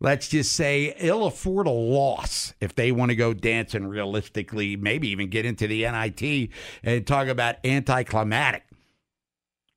let's 0.00 0.28
just 0.28 0.52
say 0.52 0.94
it'll 0.98 1.26
afford 1.26 1.66
a 1.66 1.70
loss 1.70 2.54
if 2.60 2.74
they 2.74 2.92
want 2.92 3.10
to 3.10 3.16
go 3.16 3.34
dancing 3.34 3.86
realistically, 3.86 4.76
maybe 4.76 5.08
even 5.08 5.28
get 5.28 5.44
into 5.44 5.66
the 5.66 5.82
NIT 5.82 6.50
and 6.82 7.06
talk 7.06 7.28
about 7.28 7.56
anticlimactic. 7.64 8.64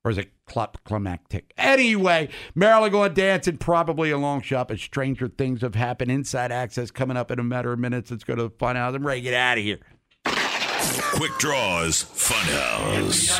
Or 0.04 0.10
is 0.10 0.18
it 0.18 0.32
climactic? 0.84 1.54
Anyway, 1.56 2.28
Maryland 2.56 2.92
going 2.92 3.14
dancing, 3.14 3.56
probably 3.56 4.10
a 4.10 4.18
long 4.18 4.42
shot, 4.42 4.66
but 4.66 4.80
stranger 4.80 5.28
things 5.28 5.60
have 5.60 5.76
happened. 5.76 6.10
Inside 6.10 6.50
access 6.50 6.90
coming 6.90 7.16
up 7.16 7.30
in 7.30 7.38
a 7.38 7.44
matter 7.44 7.72
of 7.72 7.78
minutes. 7.78 8.10
Let's 8.10 8.24
go 8.24 8.34
to 8.34 8.42
the 8.42 8.50
funhouse. 8.50 8.96
I'm 8.96 9.06
ready 9.06 9.20
to 9.20 9.24
get 9.30 9.34
out 9.34 9.58
of 9.58 9.64
here. 9.64 9.78
Quick 11.14 11.32
Draws 11.38 12.04
Funhouse. 12.04 13.38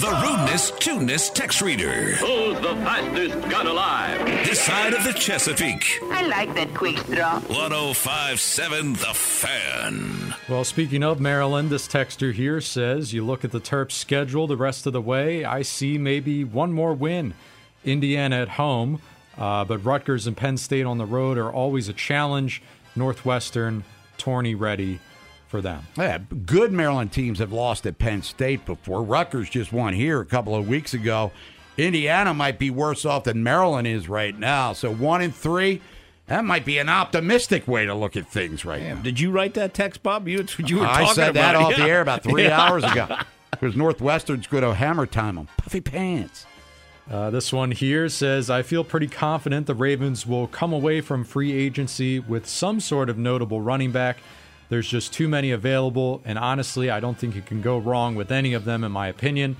The 0.00 0.20
rudeness, 0.26 0.72
tuneness 0.72 1.30
text 1.30 1.60
reader. 1.62 2.14
Who's 2.14 2.60
the 2.60 2.74
fastest 2.82 3.48
gun 3.48 3.66
alive? 3.68 4.24
This 4.44 4.60
side 4.60 4.92
of 4.94 5.04
the 5.04 5.12
Chesapeake. 5.12 6.00
I 6.10 6.26
like 6.26 6.54
that 6.54 6.74
quick 6.74 6.96
draw. 7.06 7.38
1057 7.40 8.94
The 8.94 9.14
Fan. 9.14 10.34
Well, 10.48 10.64
speaking 10.64 11.04
of 11.04 11.20
Maryland, 11.20 11.70
this 11.70 11.86
texter 11.86 12.32
here 12.32 12.60
says 12.60 13.12
you 13.14 13.24
look 13.24 13.44
at 13.44 13.52
the 13.52 13.60
Terps 13.60 13.92
schedule 13.92 14.46
the 14.48 14.56
rest 14.56 14.86
of 14.86 14.92
the 14.92 15.00
way. 15.00 15.44
I 15.44 15.62
see 15.62 15.98
maybe 15.98 16.42
one 16.42 16.72
more 16.72 16.94
win. 16.94 17.34
Indiana 17.84 18.36
at 18.36 18.48
home, 18.50 19.00
uh, 19.38 19.64
but 19.64 19.84
Rutgers 19.84 20.26
and 20.26 20.36
Penn 20.36 20.56
State 20.56 20.86
on 20.86 20.98
the 20.98 21.06
road 21.06 21.38
are 21.38 21.52
always 21.52 21.88
a 21.88 21.92
challenge. 21.92 22.60
Northwestern, 22.96 23.84
tourney 24.18 24.54
ready 24.54 25.00
for 25.48 25.60
them. 25.60 25.86
Yeah, 25.96 26.18
good 26.46 26.72
Maryland 26.72 27.12
teams 27.12 27.38
have 27.38 27.52
lost 27.52 27.86
at 27.86 27.98
Penn 27.98 28.22
State 28.22 28.64
before. 28.66 29.02
Rutgers 29.02 29.48
just 29.50 29.72
won 29.72 29.92
here 29.94 30.20
a 30.20 30.26
couple 30.26 30.54
of 30.54 30.68
weeks 30.68 30.94
ago. 30.94 31.30
Indiana 31.76 32.32
might 32.34 32.58
be 32.58 32.70
worse 32.70 33.04
off 33.04 33.24
than 33.24 33.42
Maryland 33.42 33.86
is 33.86 34.08
right 34.08 34.36
now. 34.38 34.72
So 34.72 34.92
one 34.94 35.22
and 35.22 35.34
three, 35.34 35.80
that 36.26 36.44
might 36.44 36.64
be 36.64 36.78
an 36.78 36.88
optimistic 36.88 37.66
way 37.66 37.84
to 37.84 37.94
look 37.94 38.16
at 38.16 38.28
things 38.28 38.64
right 38.64 38.82
now. 38.82 38.94
Did 38.96 39.18
you 39.20 39.30
write 39.30 39.54
that 39.54 39.74
text, 39.74 40.02
Bob? 40.02 40.28
You, 40.28 40.44
you 40.58 40.78
were 40.78 40.86
I 40.86 41.00
talking 41.00 41.14
said 41.14 41.34
that 41.34 41.54
about 41.54 41.56
off 41.56 41.72
it. 41.72 41.78
the 41.78 41.84
air 41.84 42.00
about 42.00 42.22
three 42.22 42.44
Yeah. 42.46 42.60
hours 42.60 42.84
ago. 42.84 43.18
Because 43.50 43.76
Northwestern's 43.76 44.46
going 44.46 44.62
to 44.64 44.74
hammer 44.74 45.06
time 45.06 45.34
them. 45.36 45.48
Puffy 45.56 45.80
pants. 45.80 46.46
Uh, 47.10 47.28
this 47.30 47.52
one 47.52 47.70
here 47.70 48.08
says, 48.08 48.48
I 48.48 48.62
feel 48.62 48.82
pretty 48.82 49.08
confident 49.08 49.66
the 49.66 49.74
Ravens 49.74 50.26
will 50.26 50.46
come 50.46 50.72
away 50.72 51.02
from 51.02 51.22
free 51.22 51.52
agency 51.52 52.18
with 52.18 52.46
some 52.46 52.80
sort 52.80 53.10
of 53.10 53.18
notable 53.18 53.60
running 53.60 53.92
back. 53.92 54.18
There's 54.70 54.88
just 54.88 55.12
too 55.12 55.28
many 55.28 55.50
available, 55.50 56.22
and 56.24 56.38
honestly, 56.38 56.88
I 56.88 57.00
don't 57.00 57.18
think 57.18 57.34
you 57.34 57.42
can 57.42 57.60
go 57.60 57.76
wrong 57.76 58.14
with 58.14 58.32
any 58.32 58.54
of 58.54 58.64
them, 58.64 58.82
in 58.82 58.90
my 58.90 59.08
opinion. 59.08 59.56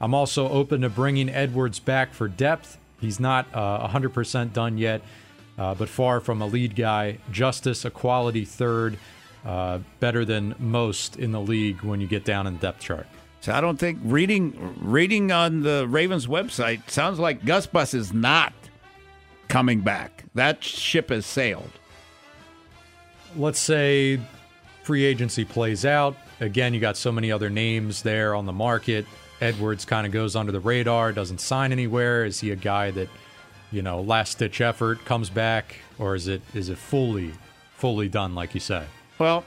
I'm 0.00 0.12
also 0.12 0.48
open 0.48 0.80
to 0.80 0.88
bringing 0.88 1.28
Edwards 1.28 1.78
back 1.78 2.12
for 2.12 2.26
depth. 2.26 2.78
He's 3.00 3.20
not 3.20 3.46
uh, 3.54 3.86
100% 3.86 4.52
done 4.52 4.76
yet, 4.76 5.02
uh, 5.56 5.74
but 5.76 5.88
far 5.88 6.20
from 6.20 6.42
a 6.42 6.46
lead 6.46 6.74
guy. 6.74 7.18
Justice, 7.30 7.84
a 7.84 7.90
quality 7.90 8.44
third, 8.44 8.98
uh, 9.44 9.78
better 10.00 10.24
than 10.24 10.56
most 10.58 11.16
in 11.16 11.30
the 11.30 11.40
league 11.40 11.82
when 11.82 12.00
you 12.00 12.08
get 12.08 12.24
down 12.24 12.48
in 12.48 12.54
the 12.54 12.60
depth 12.60 12.80
chart. 12.80 13.06
So 13.40 13.52
I 13.52 13.60
don't 13.60 13.78
think 13.78 13.98
reading 14.02 14.76
reading 14.80 15.30
on 15.32 15.62
the 15.62 15.86
Ravens 15.88 16.26
website 16.26 16.88
sounds 16.90 17.18
like 17.18 17.44
Gus 17.44 17.66
Bus 17.66 17.94
is 17.94 18.12
not 18.12 18.52
coming 19.48 19.80
back. 19.80 20.24
That 20.34 20.62
ship 20.62 21.10
has 21.10 21.24
sailed. 21.24 21.70
let's 23.36 23.60
say 23.60 24.20
free 24.82 25.04
agency 25.04 25.44
plays 25.44 25.84
out. 25.84 26.16
Again, 26.40 26.74
you 26.74 26.80
got 26.80 26.96
so 26.96 27.12
many 27.12 27.30
other 27.32 27.50
names 27.50 28.02
there 28.02 28.34
on 28.34 28.46
the 28.46 28.52
market. 28.52 29.06
Edwards 29.40 29.84
kind 29.84 30.06
of 30.06 30.12
goes 30.12 30.34
under 30.34 30.50
the 30.52 30.60
radar, 30.60 31.12
doesn't 31.12 31.40
sign 31.40 31.72
anywhere. 31.72 32.24
Is 32.24 32.40
he 32.40 32.50
a 32.50 32.56
guy 32.56 32.90
that, 32.92 33.08
you 33.70 33.82
know, 33.82 34.00
last 34.00 34.38
ditch 34.38 34.60
effort 34.60 35.04
comes 35.04 35.30
back, 35.30 35.76
or 35.98 36.14
is 36.14 36.26
it 36.28 36.42
is 36.54 36.68
it 36.70 36.78
fully, 36.78 37.32
fully 37.76 38.08
done 38.08 38.34
like 38.34 38.54
you 38.54 38.60
say? 38.60 38.84
Well, 39.18 39.44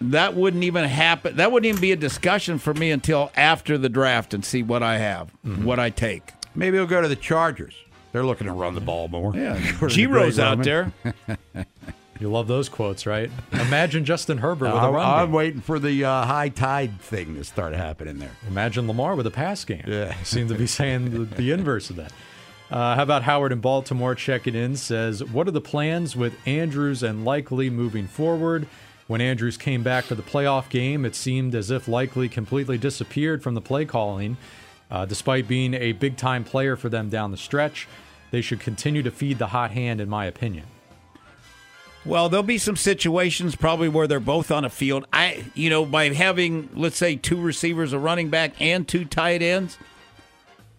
that 0.00 0.34
wouldn't 0.34 0.64
even 0.64 0.84
happen. 0.84 1.36
That 1.36 1.52
wouldn't 1.52 1.68
even 1.68 1.80
be 1.80 1.92
a 1.92 1.96
discussion 1.96 2.58
for 2.58 2.74
me 2.74 2.90
until 2.90 3.30
after 3.36 3.78
the 3.78 3.88
draft 3.88 4.34
and 4.34 4.44
see 4.44 4.62
what 4.62 4.82
I 4.82 4.98
have, 4.98 5.30
what 5.42 5.78
I 5.78 5.90
take. 5.90 6.32
Maybe 6.54 6.76
he'll 6.76 6.86
go 6.86 7.00
to 7.00 7.08
the 7.08 7.16
Chargers. 7.16 7.74
They're 8.12 8.24
looking 8.24 8.46
to 8.46 8.52
run 8.52 8.74
the 8.74 8.80
ball 8.80 9.08
more. 9.08 9.34
Yeah, 9.34 9.54
According 9.74 9.96
Giro's 9.96 10.36
Greg 10.36 10.46
out 10.46 10.62
there. 10.62 10.92
You 12.20 12.30
love 12.30 12.46
those 12.46 12.68
quotes, 12.68 13.06
right? 13.06 13.30
Imagine 13.52 14.04
Justin 14.04 14.38
Herbert 14.38 14.66
with 14.66 14.74
a 14.74 14.86
I'm, 14.86 14.94
run. 14.94 15.04
I'm 15.04 15.26
game. 15.26 15.32
waiting 15.32 15.60
for 15.60 15.78
the 15.80 16.04
uh, 16.04 16.24
high 16.24 16.48
tide 16.48 17.00
thing 17.00 17.34
to 17.34 17.44
start 17.44 17.74
happening 17.74 18.18
there. 18.18 18.30
Imagine 18.46 18.86
Lamar 18.86 19.16
with 19.16 19.26
a 19.26 19.32
pass 19.32 19.64
game. 19.64 19.82
Yeah. 19.86 20.14
Seem 20.22 20.48
to 20.48 20.54
be 20.54 20.66
saying 20.68 21.10
the, 21.10 21.18
the 21.24 21.50
inverse 21.50 21.90
of 21.90 21.96
that. 21.96 22.12
Uh, 22.70 22.94
how 22.94 23.02
about 23.02 23.24
Howard 23.24 23.52
in 23.52 23.60
Baltimore 23.60 24.14
checking 24.14 24.54
in? 24.54 24.76
Says, 24.76 25.24
What 25.24 25.48
are 25.48 25.50
the 25.50 25.60
plans 25.60 26.16
with 26.16 26.34
Andrews 26.46 27.02
and 27.02 27.24
Likely 27.24 27.68
moving 27.68 28.06
forward? 28.06 28.68
When 29.06 29.20
Andrews 29.20 29.56
came 29.56 29.82
back 29.82 30.04
for 30.04 30.14
the 30.14 30.22
playoff 30.22 30.70
game, 30.70 31.04
it 31.04 31.14
seemed 31.14 31.54
as 31.54 31.70
if 31.70 31.88
Likely 31.88 32.28
completely 32.28 32.78
disappeared 32.78 33.42
from 33.42 33.54
the 33.54 33.60
play 33.60 33.84
calling. 33.84 34.36
Uh, 34.90 35.04
despite 35.04 35.48
being 35.48 35.74
a 35.74 35.92
big 35.92 36.16
time 36.16 36.44
player 36.44 36.76
for 36.76 36.88
them 36.88 37.08
down 37.08 37.30
the 37.30 37.36
stretch, 37.36 37.88
they 38.30 38.40
should 38.40 38.60
continue 38.60 39.02
to 39.02 39.10
feed 39.10 39.38
the 39.38 39.48
hot 39.48 39.70
hand, 39.72 40.00
in 40.00 40.08
my 40.08 40.26
opinion. 40.26 40.66
Well, 42.04 42.28
there'll 42.28 42.42
be 42.42 42.58
some 42.58 42.76
situations 42.76 43.56
probably 43.56 43.88
where 43.88 44.06
they're 44.06 44.20
both 44.20 44.50
on 44.50 44.64
a 44.64 44.70
field. 44.70 45.06
I, 45.12 45.44
you 45.54 45.70
know, 45.70 45.86
by 45.86 46.10
having 46.10 46.68
let's 46.74 46.96
say 46.96 47.16
two 47.16 47.40
receivers, 47.40 47.92
a 47.92 47.98
running 47.98 48.28
back, 48.28 48.60
and 48.60 48.86
two 48.86 49.04
tight 49.04 49.40
ends, 49.42 49.78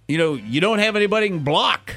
you 0.08 0.18
know, 0.18 0.36
you 0.36 0.62
don't 0.62 0.80
have 0.80 0.96
anybody 0.96 1.30
can 1.30 1.40
block. 1.40 1.96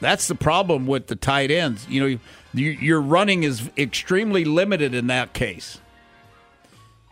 That's 0.00 0.26
the 0.28 0.34
problem 0.34 0.86
with 0.86 1.06
the 1.06 1.14
tight 1.14 1.50
ends. 1.50 1.86
You 1.88 2.08
know, 2.08 2.20
you, 2.52 2.70
your 2.70 3.00
running 3.00 3.42
is 3.42 3.70
extremely 3.76 4.44
limited 4.44 4.94
in 4.94 5.06
that 5.08 5.32
case. 5.32 5.80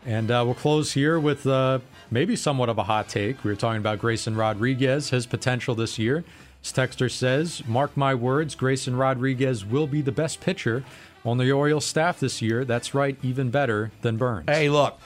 And 0.05 0.31
uh, 0.31 0.43
we'll 0.45 0.55
close 0.55 0.93
here 0.93 1.19
with 1.19 1.45
uh, 1.45 1.79
maybe 2.09 2.35
somewhat 2.35 2.69
of 2.69 2.77
a 2.77 2.83
hot 2.83 3.09
take. 3.09 3.43
We 3.43 3.51
were 3.51 3.57
talking 3.57 3.79
about 3.79 3.99
Grayson 3.99 4.35
Rodriguez, 4.35 5.09
his 5.09 5.25
potential 5.25 5.75
this 5.75 5.99
year. 5.99 6.23
This 6.61 6.71
texter 6.71 7.11
says, 7.11 7.63
Mark 7.67 7.95
my 7.95 8.15
words, 8.15 8.55
Grayson 8.55 8.95
Rodriguez 8.95 9.65
will 9.65 9.87
be 9.87 10.01
the 10.01 10.11
best 10.11 10.41
pitcher 10.41 10.83
on 11.25 11.37
the 11.37 11.51
Orioles 11.51 11.85
staff 11.85 12.19
this 12.19 12.41
year. 12.41 12.65
That's 12.65 12.93
right, 12.93 13.17
even 13.21 13.49
better 13.49 13.91
than 14.01 14.17
Burnes. 14.17 14.45
Hey, 14.49 14.69
look, 14.69 14.99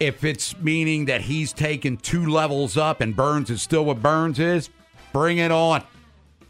if 0.00 0.24
it's 0.24 0.56
meaning 0.58 1.06
that 1.06 1.22
he's 1.22 1.52
taken 1.52 1.96
two 1.96 2.26
levels 2.26 2.76
up 2.76 3.00
and 3.00 3.14
Burnes 3.14 3.50
is 3.50 3.62
still 3.62 3.84
what 3.84 4.02
Burnes 4.02 4.38
is, 4.38 4.70
bring 5.12 5.38
it 5.38 5.50
on. 5.50 5.82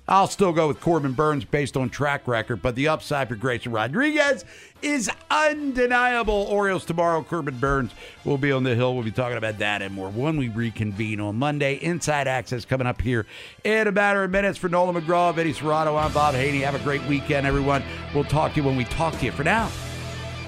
I'll 0.08 0.26
still 0.26 0.54
go 0.54 0.68
with 0.68 0.80
Corbin 0.80 1.12
Burnes 1.12 1.44
based 1.44 1.76
on 1.76 1.90
track 1.90 2.26
record, 2.26 2.62
but 2.62 2.74
the 2.74 2.88
upside 2.88 3.28
for 3.28 3.36
Grayson 3.36 3.72
Rodriguez 3.72 4.46
is 4.80 5.10
undeniable. 5.30 6.46
Orioles 6.48 6.86
tomorrow, 6.86 7.22
Corbin 7.22 7.58
Burnes 7.58 7.92
will 8.24 8.38
be 8.38 8.50
on 8.50 8.62
the 8.62 8.74
hill. 8.74 8.94
We'll 8.94 9.04
be 9.04 9.10
talking 9.10 9.36
about 9.36 9.58
that 9.58 9.82
and 9.82 9.94
more 9.94 10.08
when 10.08 10.38
we 10.38 10.48
reconvene 10.48 11.20
on 11.20 11.36
Monday. 11.36 11.74
Inside 11.74 12.26
Access 12.26 12.64
coming 12.64 12.86
up 12.86 13.02
here 13.02 13.26
in 13.64 13.86
a 13.86 13.92
matter 13.92 14.24
of 14.24 14.30
minutes 14.30 14.56
for 14.56 14.70
Nolan 14.70 14.94
McGraw, 14.94 15.36
Eddie 15.36 15.52
Cerrato. 15.52 16.02
I'm 16.02 16.12
Bob 16.12 16.34
Haney. 16.34 16.60
Have 16.60 16.74
a 16.74 16.78
great 16.78 17.04
weekend, 17.04 17.46
everyone. 17.46 17.82
We'll 18.14 18.24
talk 18.24 18.54
to 18.54 18.60
you 18.60 18.66
when 18.66 18.76
we 18.76 18.84
talk 18.84 19.18
to 19.18 19.26
you. 19.26 19.32
For 19.32 19.44
now, 19.44 19.70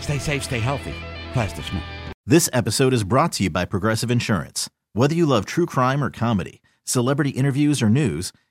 stay 0.00 0.18
safe, 0.18 0.44
stay 0.44 0.58
healthy. 0.58 0.94
Plastic 1.34 1.66
Smith. 1.66 1.82
This 2.24 2.48
episode 2.54 2.94
is 2.94 3.04
brought 3.04 3.32
to 3.32 3.44
you 3.44 3.50
by 3.50 3.66
Progressive 3.66 4.10
Insurance. 4.10 4.70
Whether 4.94 5.14
you 5.14 5.26
love 5.26 5.44
true 5.44 5.66
crime 5.66 6.02
or 6.02 6.08
comedy, 6.10 6.62
celebrity 6.84 7.30
interviews, 7.30 7.82
or 7.82 7.90
news, 7.90 8.32